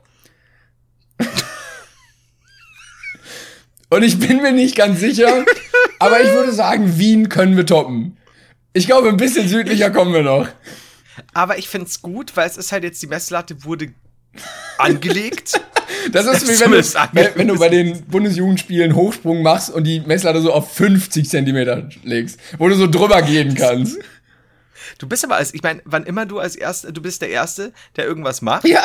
[3.89, 5.45] Und ich bin mir nicht ganz sicher,
[5.97, 8.17] aber ich würde sagen, Wien können wir toppen.
[8.73, 10.47] Ich glaube, ein bisschen südlicher kommen wir noch.
[11.33, 13.93] Aber ich find's gut, weil es ist halt jetzt, die Messlatte wurde
[14.77, 15.59] angelegt.
[16.11, 20.39] Das ist wie wenn du, wenn, du bei den Bundesjugendspielen Hochsprung machst und die Messlatte
[20.39, 23.97] so auf 50 Zentimeter legst, wo du so drüber gehen kannst.
[24.97, 27.73] Du bist aber als, ich meine, wann immer du als Erster, du bist der Erste,
[27.95, 28.65] der irgendwas macht.
[28.65, 28.81] Ja.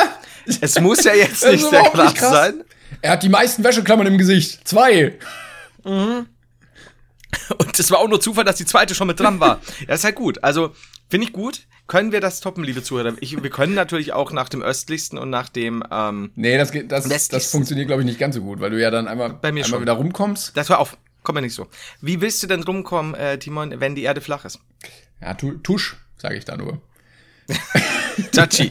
[0.60, 2.18] Es muss ja jetzt nicht nicht krass.
[2.20, 2.64] sein.
[3.00, 4.66] Er hat die meisten Wäscheklammern im Gesicht.
[4.66, 5.14] Zwei.
[7.58, 9.60] Und es war auch nur Zufall, dass die zweite schon mit dran war.
[9.88, 10.42] Ja, ist halt gut.
[10.42, 10.72] Also,
[11.08, 11.62] finde ich gut.
[11.86, 13.12] Können wir das toppen, liebe Zuhörer?
[13.20, 16.90] Ich, wir können natürlich auch nach dem östlichsten und nach dem, ähm, Nee, das, geht,
[16.90, 19.52] das, Das funktioniert, glaube ich, nicht ganz so gut, weil du ja dann einmal, Bei
[19.52, 19.80] mir einmal schon.
[19.82, 20.56] wieder rumkommst.
[20.56, 20.96] das war auf.
[21.22, 21.66] Komm mir nicht so.
[22.00, 24.60] Wie willst du denn rumkommen, äh, Timon, wenn die Erde flach ist?
[25.20, 26.80] Ja, tu, tusch, sage ich da nur.
[28.32, 28.70] Tachi.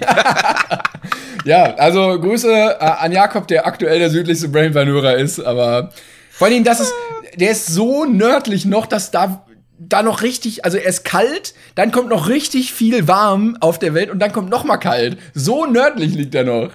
[1.46, 5.92] Ja, also Grüße äh, an Jakob, der aktuell der südlichste Brainpan-Hörer ist, aber
[6.34, 6.92] vor Dingen, das ist,
[7.36, 9.46] der ist so nördlich noch, dass da,
[9.78, 13.94] da noch richtig, also er ist kalt, dann kommt noch richtig viel warm auf der
[13.94, 15.20] Welt und dann kommt noch mal kalt.
[15.36, 16.72] So nördlich liegt er noch.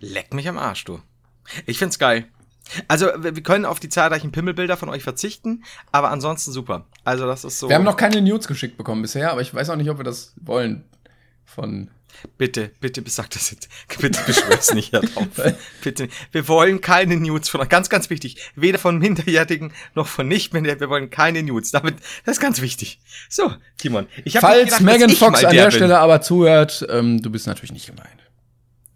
[0.00, 1.00] Leck mich am Arsch, du.
[1.64, 2.26] Ich find's geil.
[2.88, 6.86] Also, wir können auf die zahlreichen Pimmelbilder von euch verzichten, aber ansonsten super.
[7.04, 7.68] Also, das ist so.
[7.68, 10.04] Wir haben noch keine Nudes geschickt bekommen bisher, aber ich weiß auch nicht, ob wir
[10.04, 10.84] das wollen.
[11.44, 11.90] Von.
[12.36, 13.68] Bitte, bitte, sag das jetzt.
[14.00, 15.28] Bitte beschwör's nicht darauf.
[15.82, 16.08] Bitte.
[16.32, 18.36] Wir wollen keine Nudes von, ganz, ganz wichtig.
[18.56, 20.80] Weder von Minderjährigen noch von Nicht-Minderjährigen.
[20.80, 21.70] Wir wollen keine Nudes.
[21.70, 23.00] Damit, das ist ganz wichtig.
[23.28, 24.06] So, Timon.
[24.24, 25.72] Ich hab nicht Falls gedacht, Megan Fox an der bin.
[25.72, 28.08] Stelle aber zuhört, ähm, du bist natürlich nicht gemeint.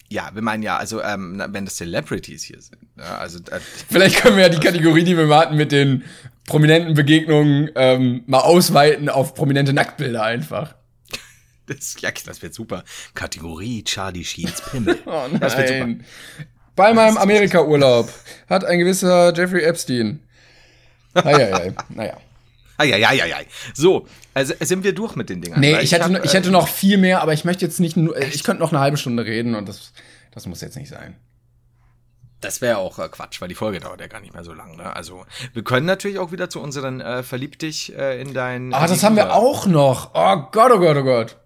[0.09, 2.83] Ja, wir meinen ja, also, ähm, wenn das Celebrities hier sind.
[2.99, 3.61] Ja, also, äh,
[3.91, 6.05] Vielleicht können wir ja die Kategorie, die wir mal hatten mit den
[6.47, 10.75] prominenten Begegnungen, ähm, mal ausweiten auf prominente Nacktbilder einfach.
[11.67, 12.85] Das, ja, das wird super.
[13.15, 14.99] Kategorie Charlie Sheens Pimmel.
[15.07, 15.81] Oh Das wird super.
[15.81, 16.05] nein.
[16.75, 18.09] Bei meinem Amerika-Urlaub
[18.49, 20.21] hat ein gewisser Jeffrey Epstein.
[21.15, 22.17] Eieiei, naja.
[22.79, 23.47] Eieieiei.
[23.75, 25.61] So, also sind wir durch mit den Dingern.
[25.61, 27.65] Nee, Weil ich hätte, hab, noch- ich äh, hätte noch viel mehr, aber ich möchte
[27.65, 29.93] jetzt nicht nur, ich könnte noch eine halbe Stunde reden und das,
[30.33, 31.17] das muss jetzt nicht sein.
[32.41, 34.77] Das wäre auch äh, Quatsch, weil die Folge dauert ja gar nicht mehr so lang.
[34.77, 34.97] Ne?
[34.97, 38.73] Also wir können natürlich auch wieder zu unseren äh, Verlieb dich äh, in dein.
[38.75, 40.11] Ah, das haben wir auch noch.
[40.15, 41.37] Oh Gott, oh Gott, oh Gott.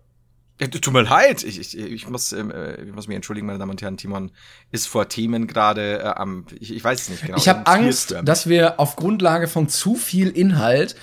[0.58, 3.58] Ja, tut mir leid, ich, ich, ich, muss, ähm, äh, ich muss mich entschuldigen, meine
[3.58, 3.98] Damen und Herren.
[3.98, 4.30] Timon
[4.70, 7.36] ist vor Themen gerade äh, am, ich, ich weiß es nicht genau.
[7.36, 10.96] Ich habe Angst, dass wir auf Grundlage von zu viel Inhalt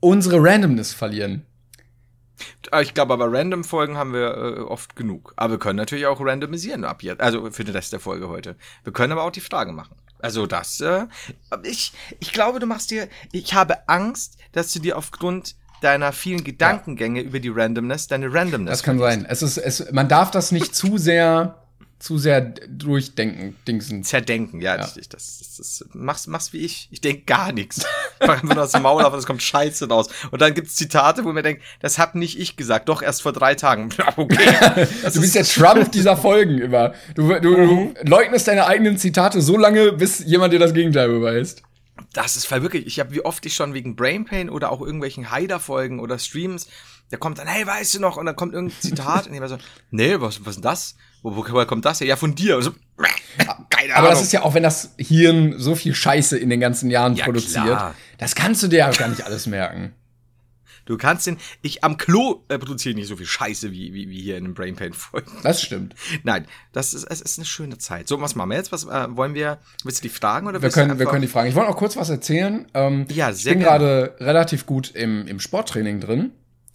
[0.00, 1.46] unsere Randomness verlieren.
[2.72, 5.32] Äh, ich glaube, aber Random-Folgen haben wir äh, oft genug.
[5.36, 8.56] Aber wir können natürlich auch randomisieren ab jetzt, also für den Rest der Folge heute.
[8.84, 9.96] Wir können aber auch die Fragen machen.
[10.18, 11.06] Also das, äh,
[11.62, 16.44] ich, ich glaube, du machst dir, ich habe Angst, dass du dir aufgrund deiner vielen
[16.44, 17.26] Gedankengänge ja.
[17.26, 18.78] über die Randomness deine Randomness.
[18.78, 19.26] Das kann sein.
[19.28, 21.56] Es ist, es, man darf das nicht zu sehr
[21.98, 24.04] zu sehr durchdenken, Dingsen.
[24.04, 24.76] Zerdenken, ja.
[24.76, 24.82] ja.
[24.82, 26.88] Das, das, das, das, mach's, mach's wie ich.
[26.90, 27.86] Ich denk gar nichts.
[28.20, 30.08] Ich mach einfach nur aus dem Maul auf und es kommt Scheiße raus.
[30.30, 33.32] Und dann gibt's Zitate, wo man denkt, das hab nicht ich gesagt, doch erst vor
[33.32, 33.88] drei Tagen.
[34.16, 34.86] okay.
[35.12, 36.92] du bist der Trump dieser Folgen immer.
[37.14, 37.94] Du, du, du mhm.
[38.04, 41.62] leugnest deine eigenen Zitate so lange, bis jemand dir das Gegenteil beweist.
[42.16, 45.30] Das ist wirklich, ich habe wie oft ich schon wegen Brain Pain oder auch irgendwelchen
[45.30, 46.66] Haider-Folgen oder Streams,
[47.10, 48.16] der kommt dann, hey, weißt du noch?
[48.16, 49.58] Und dann kommt irgendein Zitat und ich war so,
[49.90, 50.96] nee, was, was ist denn das?
[51.22, 52.06] Wo, woher kommt das her?
[52.06, 52.62] Ja, von dir.
[52.62, 52.72] So,
[53.36, 53.96] keine Ahnung.
[53.96, 57.16] Aber das ist ja auch, wenn das Hirn so viel Scheiße in den ganzen Jahren
[57.16, 57.64] ja, produziert.
[57.64, 57.94] Klar.
[58.16, 59.94] Das kannst du dir ja gar nicht alles merken.
[60.86, 64.20] Du kannst den, ich am Klo äh, produziere nicht so viel Scheiße wie, wie, wie
[64.20, 65.30] hier in den Brain Pain Folgen.
[65.42, 65.94] Das stimmt.
[66.22, 68.08] Nein, das ist, es ist eine schöne Zeit.
[68.08, 68.72] So, was machen wir jetzt?
[68.72, 69.58] Was äh, wollen wir?
[69.84, 71.48] Willst du die fragen oder wir können, wir können die fragen.
[71.48, 72.66] Ich wollte auch kurz was erzählen.
[72.72, 76.32] Ähm, ja, sehr Ich bin gerade relativ gut im, im Sporttraining drin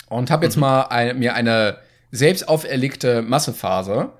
[0.09, 0.61] und habe jetzt mhm.
[0.61, 1.77] mal ein, mir eine
[2.11, 4.11] selbst auferlegte Massephase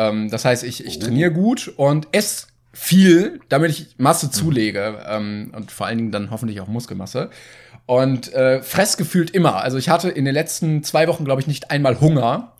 [0.00, 1.00] ähm, das heißt, ich, ich oh.
[1.00, 6.30] trainiere gut und esse viel, damit ich Masse zulege ähm, und vor allen Dingen dann
[6.30, 7.30] hoffentlich auch Muskelmasse.
[7.90, 9.64] Und äh, fress gefühlt immer.
[9.64, 12.52] Also ich hatte in den letzten zwei Wochen, glaube ich, nicht einmal Hunger,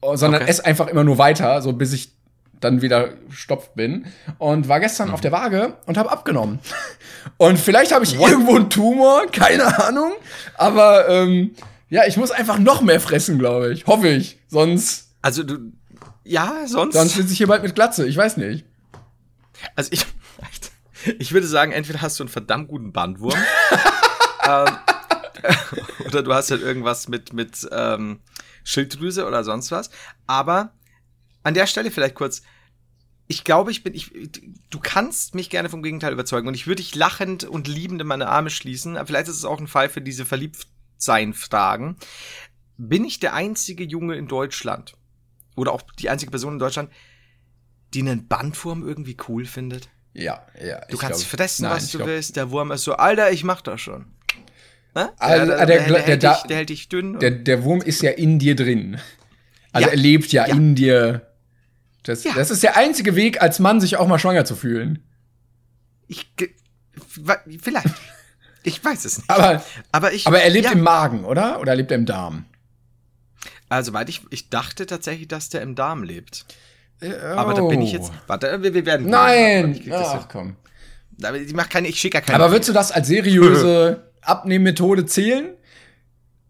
[0.00, 0.50] sondern okay.
[0.50, 2.12] esse einfach immer nur weiter, so bis ich
[2.60, 4.06] dann wieder stopft bin
[4.38, 5.14] und war gestern mhm.
[5.14, 6.60] auf der Waage und habe abgenommen.
[7.38, 8.30] Und vielleicht habe ich What?
[8.30, 10.12] irgendwo einen Tumor, keine Ahnung,
[10.54, 11.56] aber ähm,
[11.88, 13.84] ja, ich muss einfach noch mehr fressen, glaube ich.
[13.88, 14.38] Hoffe ich.
[14.46, 15.10] Sonst.
[15.22, 15.72] Also du,
[16.22, 16.94] ja, sonst.
[16.94, 18.64] Sonst sitze ich hier bald mit Glatze, ich weiß nicht.
[19.74, 20.06] Also ich,
[21.18, 23.34] ich würde sagen, entweder hast du einen verdammt guten Bandwurm.
[24.46, 24.76] Ähm,
[26.06, 28.20] oder du hast halt irgendwas mit, mit ähm,
[28.64, 29.90] Schilddrüse oder sonst was.
[30.26, 30.72] Aber
[31.42, 32.42] an der Stelle vielleicht kurz,
[33.26, 34.10] ich glaube, ich bin, ich,
[34.70, 38.06] du kannst mich gerne vom Gegenteil überzeugen und ich würde dich lachend und liebend in
[38.06, 38.96] meine Arme schließen.
[38.96, 41.96] Aber vielleicht ist es auch ein Fall für diese Verliebtsein-Fragen.
[42.76, 44.94] Bin ich der einzige Junge in Deutschland,
[45.56, 46.90] oder auch die einzige Person in Deutschland,
[47.94, 49.88] die einen Bandwurm irgendwie cool findet.
[50.14, 50.80] Ja, ja.
[50.86, 52.36] Du kannst glaub, fressen, nein, was du glaub, willst.
[52.36, 54.06] Der Wurm ist so, Alter, ich mach das schon.
[54.94, 55.10] Ne?
[55.18, 57.18] Also, der, der, der, der, hält dich, der hält dich dünn.
[57.18, 58.98] Der, der Wurm ist ja in dir drin.
[59.72, 61.26] Also ja, er lebt ja, ja, in dir.
[62.02, 62.34] Das, ja.
[62.34, 65.02] das ist der einzige Weg, als Mann sich auch mal schwanger zu fühlen.
[66.08, 66.30] Ich,
[67.60, 67.86] vielleicht.
[68.64, 69.30] Ich weiß es nicht.
[69.30, 71.60] Aber, aber, ich, aber er lebt im Magen, oder?
[71.60, 72.44] Oder lebt er im Darm?
[73.68, 76.44] Also, weil ich, ich dachte tatsächlich, dass der im Darm lebt.
[77.02, 77.06] Oh.
[77.36, 78.12] Aber da bin ich jetzt.
[78.26, 79.08] Warte, wir, wir werden.
[79.08, 79.80] Nein!
[79.90, 80.56] Ach, komm.
[81.18, 82.36] Ich keine, ich schicke keine.
[82.36, 85.56] Aber würdest du das als seriöse Abnehmmethode zählen?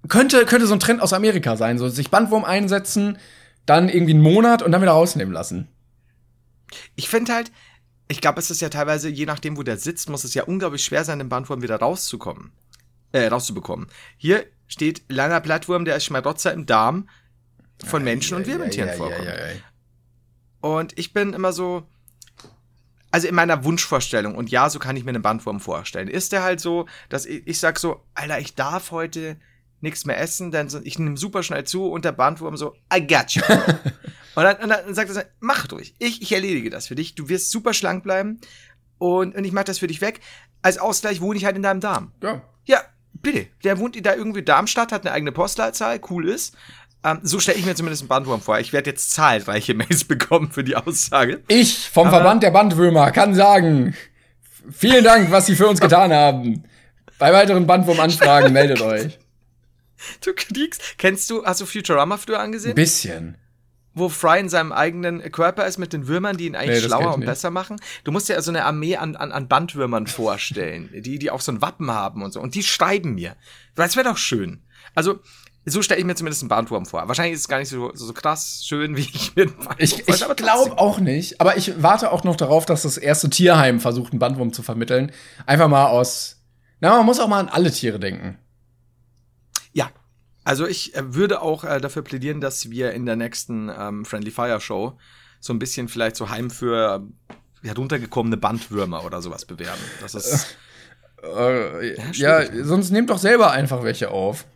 [0.09, 3.19] Könnte, könnte so ein Trend aus Amerika sein, so sich Bandwurm einsetzen,
[3.67, 5.69] dann irgendwie einen Monat und dann wieder rausnehmen lassen.
[6.97, 7.53] Ich finde halt,
[8.09, 10.85] ich glaube, es ist ja teilweise, je nachdem, wo der sitzt, muss es ja unglaublich
[10.85, 12.53] schwer sein, den Bandwurm wieder rauszukommen.
[13.13, 13.89] Äh, rauszubekommen.
[14.17, 17.09] Hier steht langer Blattwurm, der als Schmarotzer im Darm
[17.85, 19.29] von Menschen und Wirbeltieren vorkommt.
[20.61, 21.87] Und ich bin immer so,
[23.13, 26.43] also in meiner Wunschvorstellung, und ja, so kann ich mir einen Bandwurm vorstellen, ist der
[26.43, 29.37] halt so, dass ich, ich sag so, Alter, ich darf heute
[29.81, 33.33] nichts mehr essen, denn ich nehme super schnell zu und der Bandwurm so, I got
[33.33, 33.43] you.
[34.35, 37.29] und, dann, und dann sagt er, mach durch, ich, ich erledige das für dich, du
[37.29, 38.41] wirst super schlank bleiben
[38.99, 40.21] und, und ich mach das für dich weg.
[40.63, 42.13] Als Ausgleich wohne ich halt in deinem Darm.
[42.23, 42.43] Ja.
[42.65, 42.81] Ja,
[43.13, 46.57] bitte, der wohnt da irgendwie Darmstadt, hat eine eigene Postleitzahl, cool ist.
[47.05, 48.59] Ähm, so stelle ich mir zumindest einen Bandwurm vor.
[48.61, 51.43] Ich werde jetzt zahlreiche Mails bekommen für die Aussage.
[51.49, 53.95] Ich vom Aber Verband der Bandwürmer kann sagen,
[54.71, 56.65] vielen Dank, was Sie für uns getan haben.
[57.19, 59.19] Bei weiteren Bandwurm-Anfragen meldet euch.
[60.25, 62.73] Du kriegst, kennst du, hast du Futurama früher angesehen?
[62.73, 63.37] Ein bisschen
[63.95, 67.15] wo Fry in seinem eigenen Körper ist mit den Würmern, die ihn eigentlich nee, schlauer
[67.15, 67.81] und besser machen.
[68.05, 71.53] Du musst dir also eine Armee an, an, an Bandwürmern vorstellen, die, die auch so
[71.53, 72.41] ein Wappen haben und so.
[72.41, 73.37] Und die schreiben mir.
[73.75, 74.63] Das wäre doch schön.
[74.95, 75.21] Also,
[75.65, 77.07] so stelle ich mir zumindest einen Bandwurm vor.
[77.07, 79.47] Wahrscheinlich ist es gar nicht so, so, so krass schön, wie ich mir
[79.79, 81.41] Ich, ich glaube auch nicht.
[81.41, 85.13] Aber ich warte auch noch darauf, dass das erste Tierheim versucht, einen Bandwurm zu vermitteln.
[85.47, 86.43] Einfach mal aus.
[86.81, 88.39] Na, man muss auch mal an alle Tiere denken.
[90.45, 94.31] Also ich äh, würde auch äh, dafür plädieren, dass wir in der nächsten ähm, Friendly
[94.31, 94.99] Fire Show
[95.41, 97.07] so ein bisschen vielleicht so Heim für
[97.63, 99.81] heruntergekommene Bandwürmer oder sowas bewerben.
[100.01, 100.57] Das ist
[101.23, 104.47] äh, ja, ja sonst nehmt doch selber einfach welche auf.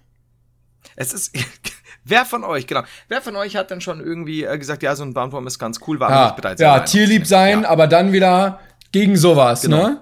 [0.97, 1.33] Es ist
[2.09, 5.03] Wer von euch, genau, wer von euch hat denn schon irgendwie äh, gesagt, ja, so
[5.03, 6.61] ein Bandwurm ist ganz cool, war Ja, nicht bereit.
[6.61, 7.69] ja tierlieb sein, Ja.
[7.69, 8.61] aber dann wieder
[8.93, 9.89] gegen sowas, Genau.
[9.89, 10.01] ne?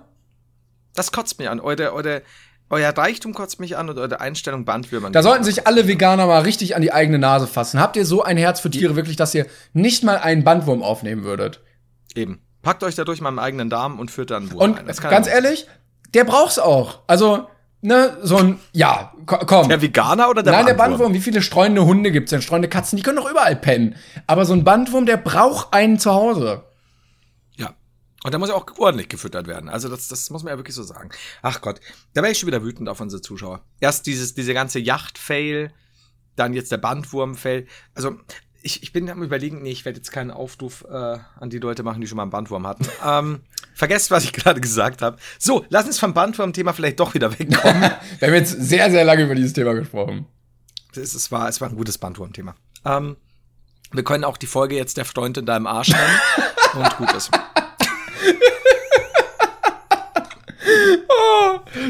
[0.95, 1.61] Das kotzt mich an.
[1.61, 2.21] Eure, eure,
[2.69, 5.15] euer Reichtum kotzt mich an und eure Einstellung Bandwürmern.
[5.15, 7.81] Da sollten sich alle Veganer mal richtig an die eigene Nase fassen.
[7.81, 11.25] Habt ihr so ein Herz für Tiere wirklich, dass ihr nicht mal einen Bandwurm aufnehmen
[11.25, 11.63] würdet?
[12.15, 12.43] Eben.
[12.61, 15.67] Packt euch dadurch mal im eigenen Darm und führt dann einen Wurm Und ganz ehrlich,
[16.13, 17.01] der braucht's auch.
[17.07, 17.49] Also,
[17.85, 19.69] ne, so ein, ja, ko- komm.
[19.69, 20.99] Der Veganer oder der Nein, der Bandwurm?
[20.99, 22.43] Bandwurm, wie viele streunende Hunde gibt's denn?
[22.43, 23.95] Streunende Katzen, die können doch überall pennen.
[24.27, 26.65] Aber so ein Bandwurm, der braucht einen zu Hause.
[27.57, 27.75] Ja.
[28.25, 29.69] Und da muss ja auch ordentlich gefüttert werden.
[29.69, 31.11] Also das, das muss man ja wirklich so sagen.
[31.43, 31.81] Ach Gott,
[32.15, 33.61] da wäre ich schon wieder wütend auf unsere Zuschauer.
[33.81, 35.71] Erst dieses, diese ganze Yacht-Fail,
[36.37, 37.67] dann jetzt der Bandwurm-Fail.
[37.95, 38.17] Also
[38.65, 41.83] ich, ich bin am überlegen, nee, ich werde jetzt keinen Aufruf äh, an die Leute
[41.83, 42.89] machen, die schon mal einen Bandwurm hatten.
[43.07, 43.41] ähm,
[43.75, 45.19] vergesst, was ich gerade gesagt habe.
[45.39, 47.83] So, lass uns vom Bandwurm-Thema vielleicht doch wieder wegkommen.
[48.19, 50.27] Wir haben jetzt sehr, sehr lange über dieses Thema gesprochen.
[50.97, 52.55] es, es, war, es war ein gutes Bandwurm-Thema.
[52.87, 53.17] Ähm,
[53.93, 56.19] wir können auch die Folge jetzt der Freund in deinem Arsch nennen
[56.75, 57.31] und gut ist.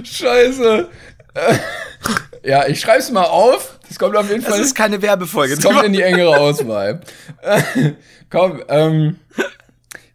[0.02, 0.90] Scheiße.
[2.44, 3.78] Ja, ich schreib's mal auf.
[3.88, 4.60] Das kommt auf jeden Das Fall.
[4.62, 5.56] ist keine Werbefolge.
[5.56, 7.00] Das kommt in die engere Auswahl.
[8.30, 9.16] Komm, ähm.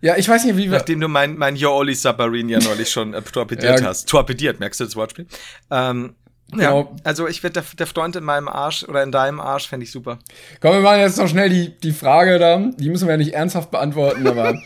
[0.01, 0.77] Ja, ich weiß nicht, wie wir.
[0.77, 3.87] Nachdem du mein, mein Yo Olli Submarine ja neulich schon äh, torpediert Ja.
[3.87, 4.07] hast.
[4.07, 5.27] Torpediert, merkst du das Wortspiel?
[5.71, 6.15] Ähm,
[6.51, 6.79] Genau.
[6.81, 9.83] Ja, also ich werde der, der Freund in meinem Arsch oder in deinem Arsch fände
[9.83, 10.17] ich super.
[10.61, 12.57] Komm, wir machen jetzt noch schnell die, die Frage da.
[12.75, 14.55] Die müssen wir ja nicht ernsthaft beantworten, aber.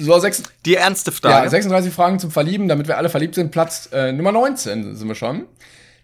[0.00, 1.50] So, sechs, Die ernste ja, Frage.
[1.50, 3.50] 36 Fragen zum Verlieben, damit wir alle verliebt sind.
[3.50, 5.46] Platz äh, Nummer 19 sind wir schon.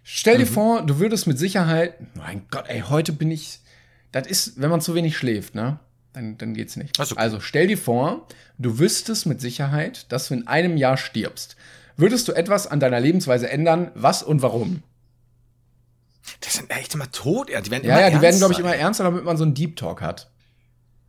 [0.07, 0.39] Stell Mhm.
[0.41, 1.95] dir vor, du würdest mit Sicherheit.
[2.15, 3.61] Mein Gott, ey, heute bin ich.
[4.13, 5.81] Das ist, wenn man zu wenig schläft, ne?
[6.13, 6.97] Dann, dann geht's nicht.
[7.03, 7.17] So.
[7.17, 8.29] Also stell dir vor,
[8.59, 11.57] du wüsstest mit Sicherheit, dass du in einem Jahr stirbst.
[11.97, 13.91] Würdest du etwas an deiner Lebensweise ändern?
[13.95, 14.83] Was und warum?
[16.41, 17.51] das sind echt immer tot.
[17.51, 19.45] Ja, die werden Ja, immer ja, die werden, glaube ich, immer ernster, damit man so
[19.45, 20.31] einen Deep Talk hat.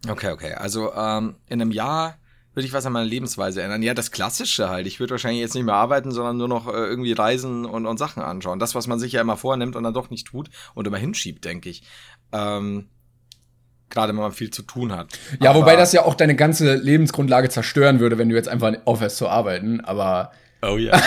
[0.07, 0.53] Okay, okay.
[0.53, 2.17] Also ähm, in einem Jahr
[2.55, 3.83] würde ich was an meiner Lebensweise ändern.
[3.83, 4.87] Ja, das Klassische halt.
[4.87, 7.97] Ich würde wahrscheinlich jetzt nicht mehr arbeiten, sondern nur noch äh, irgendwie reisen und, und
[7.97, 8.57] Sachen anschauen.
[8.59, 11.43] Das, was man sich ja immer vornimmt und dann doch nicht tut und immer hinschiebt,
[11.45, 11.83] denke ich.
[12.31, 12.87] Ähm,
[13.91, 15.09] Gerade wenn man viel zu tun hat.
[15.41, 18.73] Ja, Aber- wobei das ja auch deine ganze Lebensgrundlage zerstören würde, wenn du jetzt einfach
[18.85, 19.81] aufhörst zu arbeiten.
[19.81, 20.31] Aber,
[20.63, 20.93] Oh ja.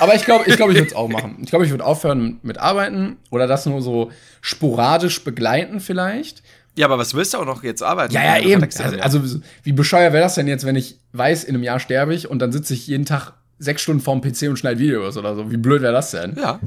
[0.00, 1.38] aber ich glaube, ich, glaub, ich würde es auch machen.
[1.42, 6.42] Ich glaube, ich würde aufhören mit Arbeiten oder das nur so sporadisch begleiten vielleicht.
[6.76, 8.14] Ja, aber was willst du auch noch jetzt arbeiten?
[8.14, 8.62] Ja, ja, eben.
[8.62, 12.14] Also, also wie bescheuert wäre das denn jetzt, wenn ich weiß, in einem Jahr sterbe
[12.14, 15.34] ich und dann sitze ich jeden Tag sechs Stunden vorm PC und schneide Videos oder
[15.34, 15.50] so.
[15.50, 16.34] Wie blöd wäre das denn?
[16.36, 16.58] Ja.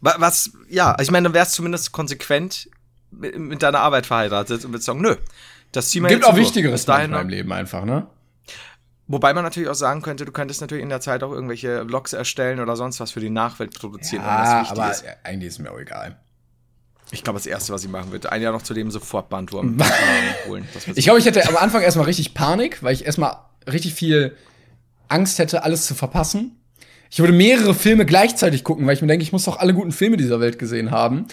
[0.00, 2.68] Wa- Was, ja, also ich meine, du wärst zumindest konsequent
[3.10, 5.16] mit, mit deiner Arbeit verheiratet und würdest sagen, nö,
[5.72, 6.46] das ziehen wir Gibt jetzt auch durch.
[6.46, 8.06] Wichtigeres dahin in meinem Leben einfach, ne?
[9.06, 12.12] Wobei man natürlich auch sagen könnte, du könntest natürlich in der Zeit auch irgendwelche Vlogs
[12.12, 15.04] erstellen oder sonst was für die Nachwelt produzieren, wenn Ja, das wichtig aber ist.
[15.24, 16.16] eigentlich ist mir auch egal.
[17.12, 19.78] Ich glaube, das Erste, was ich machen würde, ein Jahr noch zu dem sofort Bandwurm
[19.80, 20.68] ähm, holen.
[20.94, 23.36] Ich glaube, ich hätte am Anfang erstmal richtig Panik, weil ich erstmal
[23.70, 24.36] richtig viel
[25.08, 26.56] Angst hätte, alles zu verpassen.
[27.10, 29.90] Ich würde mehrere Filme gleichzeitig gucken, weil ich mir denke, ich muss doch alle guten
[29.90, 31.26] Filme dieser Welt gesehen haben.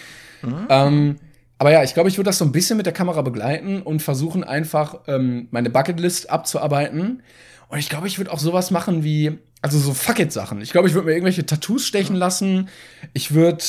[0.69, 1.17] Ähm,
[1.59, 4.01] aber ja, ich glaube, ich würde das so ein bisschen mit der Kamera begleiten und
[4.01, 7.23] versuchen einfach ähm, meine Bucketlist abzuarbeiten.
[7.69, 10.61] Und ich glaube, ich würde auch sowas machen wie, also so Fuck it Sachen.
[10.61, 12.69] Ich glaube, ich würde mir irgendwelche Tattoos stechen lassen.
[13.13, 13.63] Ich würde,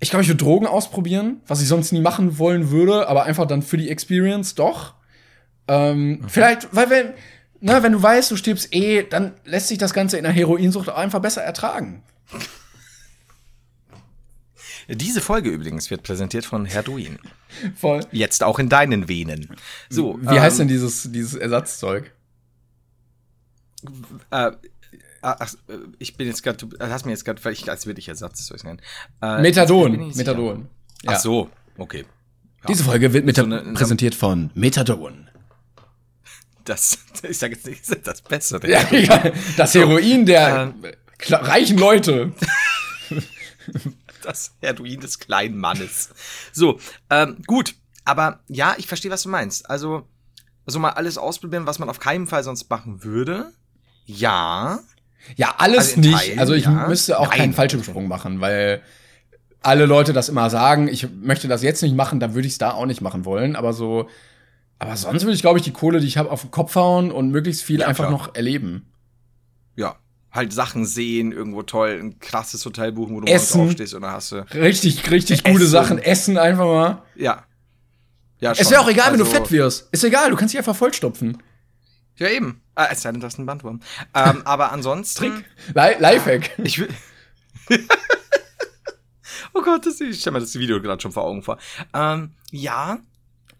[0.00, 3.46] ich glaube, ich würde Drogen ausprobieren, was ich sonst nie machen wollen würde, aber einfach
[3.46, 4.94] dann für die Experience doch.
[5.68, 7.14] Ähm, Vielleicht, weil wenn,
[7.60, 10.88] na, wenn du weißt, du stirbst eh, dann lässt sich das Ganze in der Heroinsucht
[10.90, 12.02] auch einfach besser ertragen.
[14.88, 17.18] Diese Folge übrigens wird präsentiert von Herduin.
[17.74, 18.00] Voll.
[18.12, 19.56] Jetzt auch in deinen Venen.
[19.88, 22.12] So, Wie heißt ähm, denn dieses, dieses Ersatzzeug?
[24.30, 24.52] Äh,
[25.38, 28.08] ach, äh, ich bin jetzt gerade, du hast mir jetzt gerade, ich als würde ich
[28.08, 28.78] Ersatzzeug nennen.
[29.22, 30.00] Äh, jetzt bin Methadon.
[30.10, 30.16] ich.
[30.16, 30.68] Methadon.
[31.06, 32.04] Ach so, okay.
[32.68, 35.28] Diese Folge wird mit So eine- präsentiert von Methadon.
[36.64, 38.68] Das, ich sage jetzt nicht, das Bessere.
[38.68, 40.74] Ja, ja, das Heroin der
[41.20, 42.32] kla- reichen Leute.
[44.22, 46.10] Das Heroin des kleinen Mannes.
[46.52, 47.74] So, ähm, gut.
[48.04, 49.68] Aber ja, ich verstehe, was du meinst.
[49.70, 50.08] Also,
[50.66, 53.52] also mal alles ausprobieren, was man auf keinen Fall sonst machen würde.
[54.04, 54.80] Ja.
[55.34, 56.12] Ja, alles Also nicht.
[56.16, 56.86] Teilen, also ich ja.
[56.88, 58.82] müsste auch Nein, keinen Fallschirmsprung machen, weil
[59.62, 62.58] alle Leute das immer sagen, ich möchte das jetzt nicht machen, dann würde ich es
[62.58, 63.56] da auch nicht machen wollen.
[63.56, 64.08] Aber so,
[64.78, 67.10] aber sonst würde ich, glaube ich, die Kohle, die ich habe, auf den Kopf hauen
[67.10, 68.10] und möglichst viel Ja, einfach klar.
[68.12, 68.86] noch erleben.
[69.74, 69.96] Ja.
[70.30, 73.56] Halt Sachen sehen, irgendwo toll, ein krasses Hotel buchen, wo du Essen.
[73.56, 74.36] morgens aufstehst und dann hast du.
[74.54, 75.70] Richtig, richtig gute Essen.
[75.70, 75.98] Sachen.
[75.98, 77.02] Essen einfach mal.
[77.16, 77.44] Ja.
[78.38, 78.70] Ja, Es schon.
[78.72, 79.88] wäre auch egal, wenn du Also- fett wirst.
[79.92, 81.38] Ist egal, du kannst dich einfach vollstopfen.
[82.16, 82.62] Ja, eben.
[82.74, 83.80] Ah, es sei denn, das ist ein Bandwurm.
[84.14, 85.44] ähm, aber ansonsten.
[85.74, 86.58] Li Lifehack.
[86.58, 86.88] Ich will.
[89.54, 91.58] oh Gott, das, ich stelle mir das Video gerade schon vor Augen vor.
[91.92, 92.98] Ähm, ja,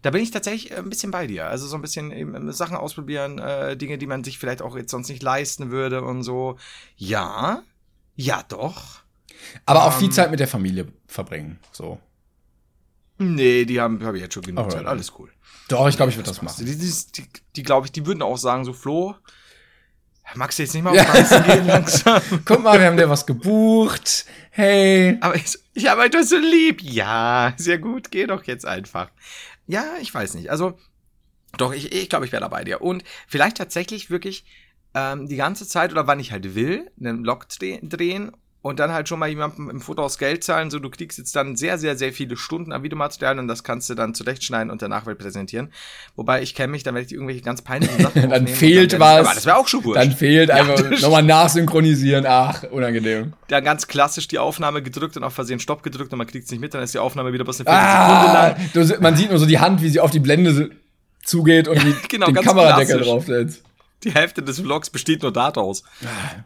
[0.01, 1.47] da bin ich tatsächlich ein bisschen bei dir.
[1.47, 4.91] Also so ein bisschen eben Sachen ausprobieren, äh, Dinge, die man sich vielleicht auch jetzt
[4.91, 6.57] sonst nicht leisten würde und so.
[6.95, 7.63] Ja,
[8.15, 9.01] ja doch.
[9.65, 11.59] Aber auch viel Zeit mit der Familie verbringen.
[11.71, 11.99] So.
[13.17, 14.71] Nee, die haben hab ich jetzt schon genug.
[14.71, 14.85] Zeit.
[14.85, 15.29] Alles cool.
[15.69, 16.65] Doch, ich glaube, ich würde das machen.
[16.65, 19.15] Die, die, die, die glaube ich, die würden auch sagen, so Flo,
[20.35, 22.21] magst du jetzt nicht mal auf Reisen gehen langsam?
[22.45, 24.25] Guck mal, wir haben dir was gebucht.
[24.51, 25.17] Hey.
[25.21, 26.81] Aber ich, ich habe euch so lieb.
[26.81, 29.09] Ja, sehr gut, geh doch jetzt einfach.
[29.67, 30.49] Ja, ich weiß nicht.
[30.49, 30.77] Also,
[31.57, 32.81] doch, ich, ich glaube, ich wäre dabei dir.
[32.81, 34.45] Und vielleicht tatsächlich wirklich
[34.93, 38.31] ähm, die ganze Zeit oder wann ich halt will, einen Vlog dreh, drehen
[38.61, 40.69] und dann halt schon mal jemandem im Fotohaus Geld zahlen.
[40.71, 43.89] So, du kriegst jetzt dann sehr, sehr, sehr viele Stunden an Videomaterial und das kannst
[43.89, 45.71] du dann zurechtschneiden und der Nachwelt präsentieren.
[46.15, 49.11] Wobei ich kenne mich, dann werde ich irgendwelche ganz peinlichen Sachen Dann fehlt dann werd
[49.13, 49.25] ich- was.
[49.27, 50.01] Aber das wäre auch schon wurscht.
[50.01, 52.25] Dann fehlt Ja, einfach nochmal nachsynchronisieren.
[52.27, 53.33] Ach, unangenehm.
[53.47, 56.51] dann ganz klassisch die Aufnahme gedrückt und auf Versehen Stopp gedrückt und man kriegt es
[56.51, 58.69] nicht mit, dann ist die Aufnahme wieder bloß eine Ah, lang.
[58.73, 60.71] du, se- man sieht nur so die Hand, wie sie auf die Blende
[61.23, 63.63] zugeht und die, genau, den Kameradeckel draufsetzt.
[64.03, 65.83] Die Hälfte des Vlogs besteht nur daraus.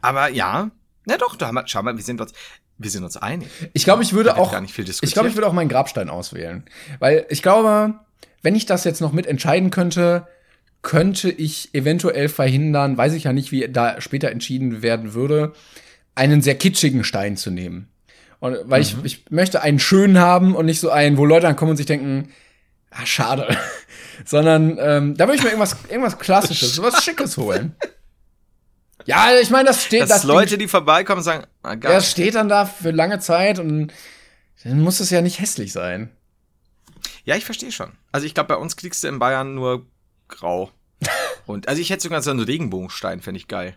[0.01, 0.71] Aber ja,
[1.05, 2.33] na doch, da haben wir, schau mal, wir sind uns,
[2.77, 3.47] wir sind uns einig.
[3.73, 6.09] Ich glaube, ich würde auch, gar nicht viel ich glaube, ich würde auch meinen Grabstein
[6.09, 6.63] auswählen.
[6.99, 7.95] Weil ich glaube,
[8.41, 10.27] wenn ich das jetzt noch mit entscheiden könnte,
[10.81, 15.53] könnte ich eventuell verhindern, weiß ich ja nicht, wie da später entschieden werden würde,
[16.15, 17.87] einen sehr kitschigen Stein zu nehmen.
[18.39, 19.01] Und, weil Mhm.
[19.03, 21.77] ich, ich möchte einen schönen haben und nicht so einen, wo Leute dann kommen und
[21.77, 22.29] sich denken,
[22.89, 23.55] ah, schade.
[24.25, 27.75] Sondern ähm, da würde ich mir irgendwas, irgendwas Klassisches, was Schickes holen.
[29.05, 31.97] Ja, ich meine, das steht, Dass das Leute, die vorbeikommen, und sagen, ah, geil.
[31.97, 33.91] es steht dann da für lange Zeit und
[34.63, 36.09] dann muss es ja nicht hässlich sein.
[37.23, 37.91] Ja, ich verstehe schon.
[38.11, 39.85] Also ich glaube, bei uns kriegst du in Bayern nur
[40.27, 40.71] grau.
[41.47, 43.75] Und also ich hätte sogar so einen Regenbogenstein, fände ich geil.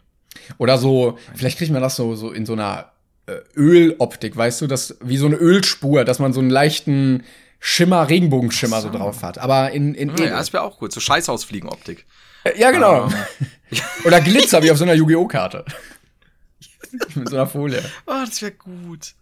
[0.59, 2.93] Oder so, vielleicht kriegt man das so, so in so einer
[3.27, 7.25] äh, Öloptik, weißt du, das wie so eine Ölspur, dass man so einen leichten
[7.61, 8.91] Schimmer, Regenbogenschimmer so.
[8.91, 9.39] drauf hat.
[9.39, 10.93] Aber in, in Ja, das wäre auch gut.
[10.93, 12.05] So Scheißhausfliegen-Optik.
[12.45, 13.07] Äh, ja, genau.
[13.07, 13.15] Ähm.
[14.05, 15.27] Oder Glitzer wie auf so einer Yu-Gi-Oh!
[15.27, 15.65] Karte.
[17.15, 17.83] Mit so einer Folie.
[18.07, 19.15] Oh, das wäre gut.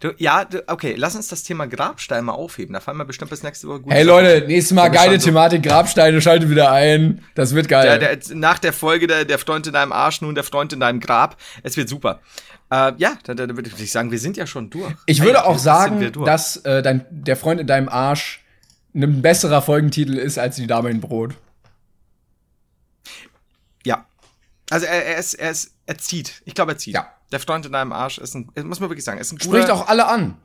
[0.00, 2.72] Du, ja, du, okay, lass uns das Thema Grabstein mal aufheben.
[2.72, 3.92] Da fallen wir bestimmt bis nächste Woche gut.
[3.92, 7.22] Hey Leute, nächstes Mal geile Thematik, Grabsteine, schaltet wieder ein.
[7.34, 7.98] Das wird geil.
[7.98, 10.80] Der, der, nach der Folge der, der Freund in deinem Arsch, nun der Freund in
[10.80, 11.36] deinem Grab.
[11.62, 12.20] Es wird super.
[12.70, 14.92] Äh, ja, dann, dann würde ich sagen, wir sind ja schon durch.
[15.06, 18.40] Ich würde auch sagen, dass äh, dein, der Freund in deinem Arsch
[18.94, 21.34] ein besserer Folgentitel ist als die Dame in Brot.
[23.86, 24.04] Ja.
[24.68, 26.42] Also er, er ist, er ist, er zieht.
[26.44, 26.94] Ich glaube, er zieht.
[26.94, 27.12] Ja.
[27.30, 29.74] Der Freund in deinem Arsch ist ein, muss man wirklich sagen, ist ein Spricht guter,
[29.74, 30.36] auch alle an.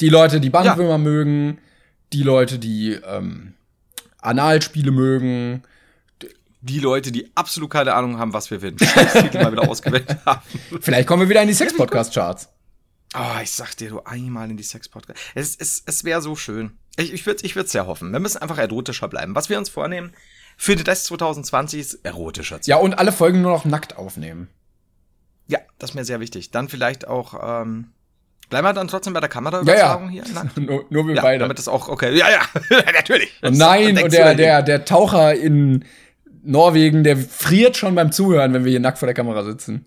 [0.00, 1.58] Die Leute, die Bandwürmer mögen,
[2.12, 3.54] die Leute, die ähm,
[4.20, 5.62] Analspiele mögen.
[6.60, 10.16] die Leute, die absolut keine Ahnung haben, was wir für einen Scheißtitel mal wieder ausgewählt
[10.26, 10.42] haben.
[10.80, 12.48] Vielleicht kommen wir wieder in die Sex-Podcast-Charts.
[13.16, 15.18] Oh, ich sag dir, du einmal in die Sex-Podcast.
[15.34, 16.72] Es, es, es wäre so schön.
[16.96, 18.12] Ich, ich würde ich würd's sehr hoffen.
[18.12, 19.34] Wir müssen einfach erotischer bleiben.
[19.34, 20.12] Was wir uns vornehmen
[20.56, 24.48] für den Rest 2020 ist erotischer zu Ja, und alle Folgen nur noch nackt aufnehmen.
[25.46, 26.50] Ja, das ist mir sehr wichtig.
[26.50, 27.88] Dann vielleicht auch, ähm,
[28.48, 30.24] bleiben wir dann trotzdem bei der Ja, Kameraübertragung ja.
[30.24, 30.50] hier?
[30.62, 31.40] Nur, nur wir Ja, beide.
[31.40, 32.16] damit das auch, okay.
[32.16, 32.42] Ja, ja,
[32.92, 33.30] natürlich.
[33.42, 35.84] Und nein, und der, der, der Taucher in
[36.42, 39.86] Norwegen, der friert schon beim Zuhören, wenn wir hier nackt vor der Kamera sitzen.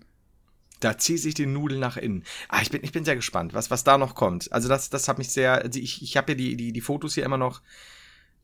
[0.80, 2.22] Da ziehe ich die Nudeln nach innen.
[2.48, 4.52] Ah, ich bin, ich bin sehr gespannt, was, was da noch kommt.
[4.52, 7.14] Also das, das hat mich sehr, also ich, ich habe ja die, die, die Fotos
[7.14, 7.62] hier immer noch.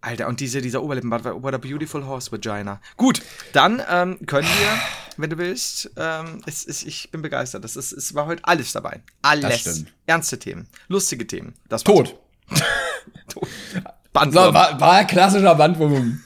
[0.04, 2.80] Alter, und diese, dieser Oberlippenbart, what a beautiful horse vagina.
[2.96, 4.78] Gut, dann ähm, können wir,
[5.16, 7.64] wenn du willst, ähm, es, es, ich bin begeistert.
[7.64, 9.00] Ist, es war heute alles dabei.
[9.22, 9.84] Alles.
[10.06, 11.54] Ernste Themen, lustige Themen.
[11.68, 12.10] Das war's.
[12.10, 12.20] Tot.
[13.28, 13.48] Tot.
[13.72, 13.80] So,
[14.12, 14.54] Bandwurm.
[14.54, 16.22] war, war klassischer Bandwurm.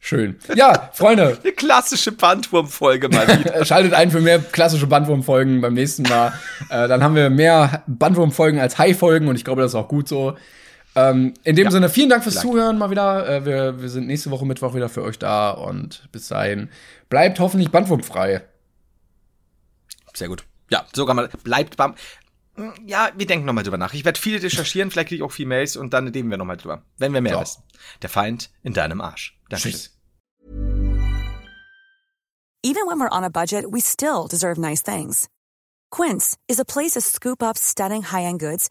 [0.00, 0.36] Schön.
[0.54, 3.64] Ja, Freunde, Eine klassische Bandwurm-Folge mal wieder.
[3.64, 6.34] schaltet ein für mehr klassische Bandwurm-Folgen beim nächsten Mal.
[6.68, 10.08] äh, dann haben wir mehr Bandwurm-Folgen als Hai-Folgen und ich glaube, das ist auch gut
[10.08, 10.36] so.
[10.96, 12.46] Ähm, in dem Sinne, vielen Dank fürs vielleicht.
[12.48, 13.28] Zuhören mal wieder.
[13.28, 16.70] Äh, wir, wir sind nächste Woche Mittwoch wieder für euch da und bis dahin
[17.08, 18.42] bleibt hoffentlich bandwurmfrei.
[20.14, 20.44] Sehr gut.
[20.70, 21.94] Ja, sogar mal, bleibt bam.
[22.86, 23.94] Ja, wir denken nochmal drüber nach.
[23.94, 26.56] Ich werde viel recherchieren, vielleicht kriege ich auch viel Mails und dann reden wir nochmal
[26.56, 26.82] drüber.
[26.98, 27.40] Wenn wir mehr So.
[27.40, 27.62] wissen.
[28.02, 29.36] Der Feind in deinem Arsch.
[29.48, 29.70] Danke.
[29.70, 29.90] Tschüss.
[32.62, 35.28] Even when we're on a budget, we still deserve nice things.
[35.90, 38.70] Quince is a place to scoop up stunning high-end goods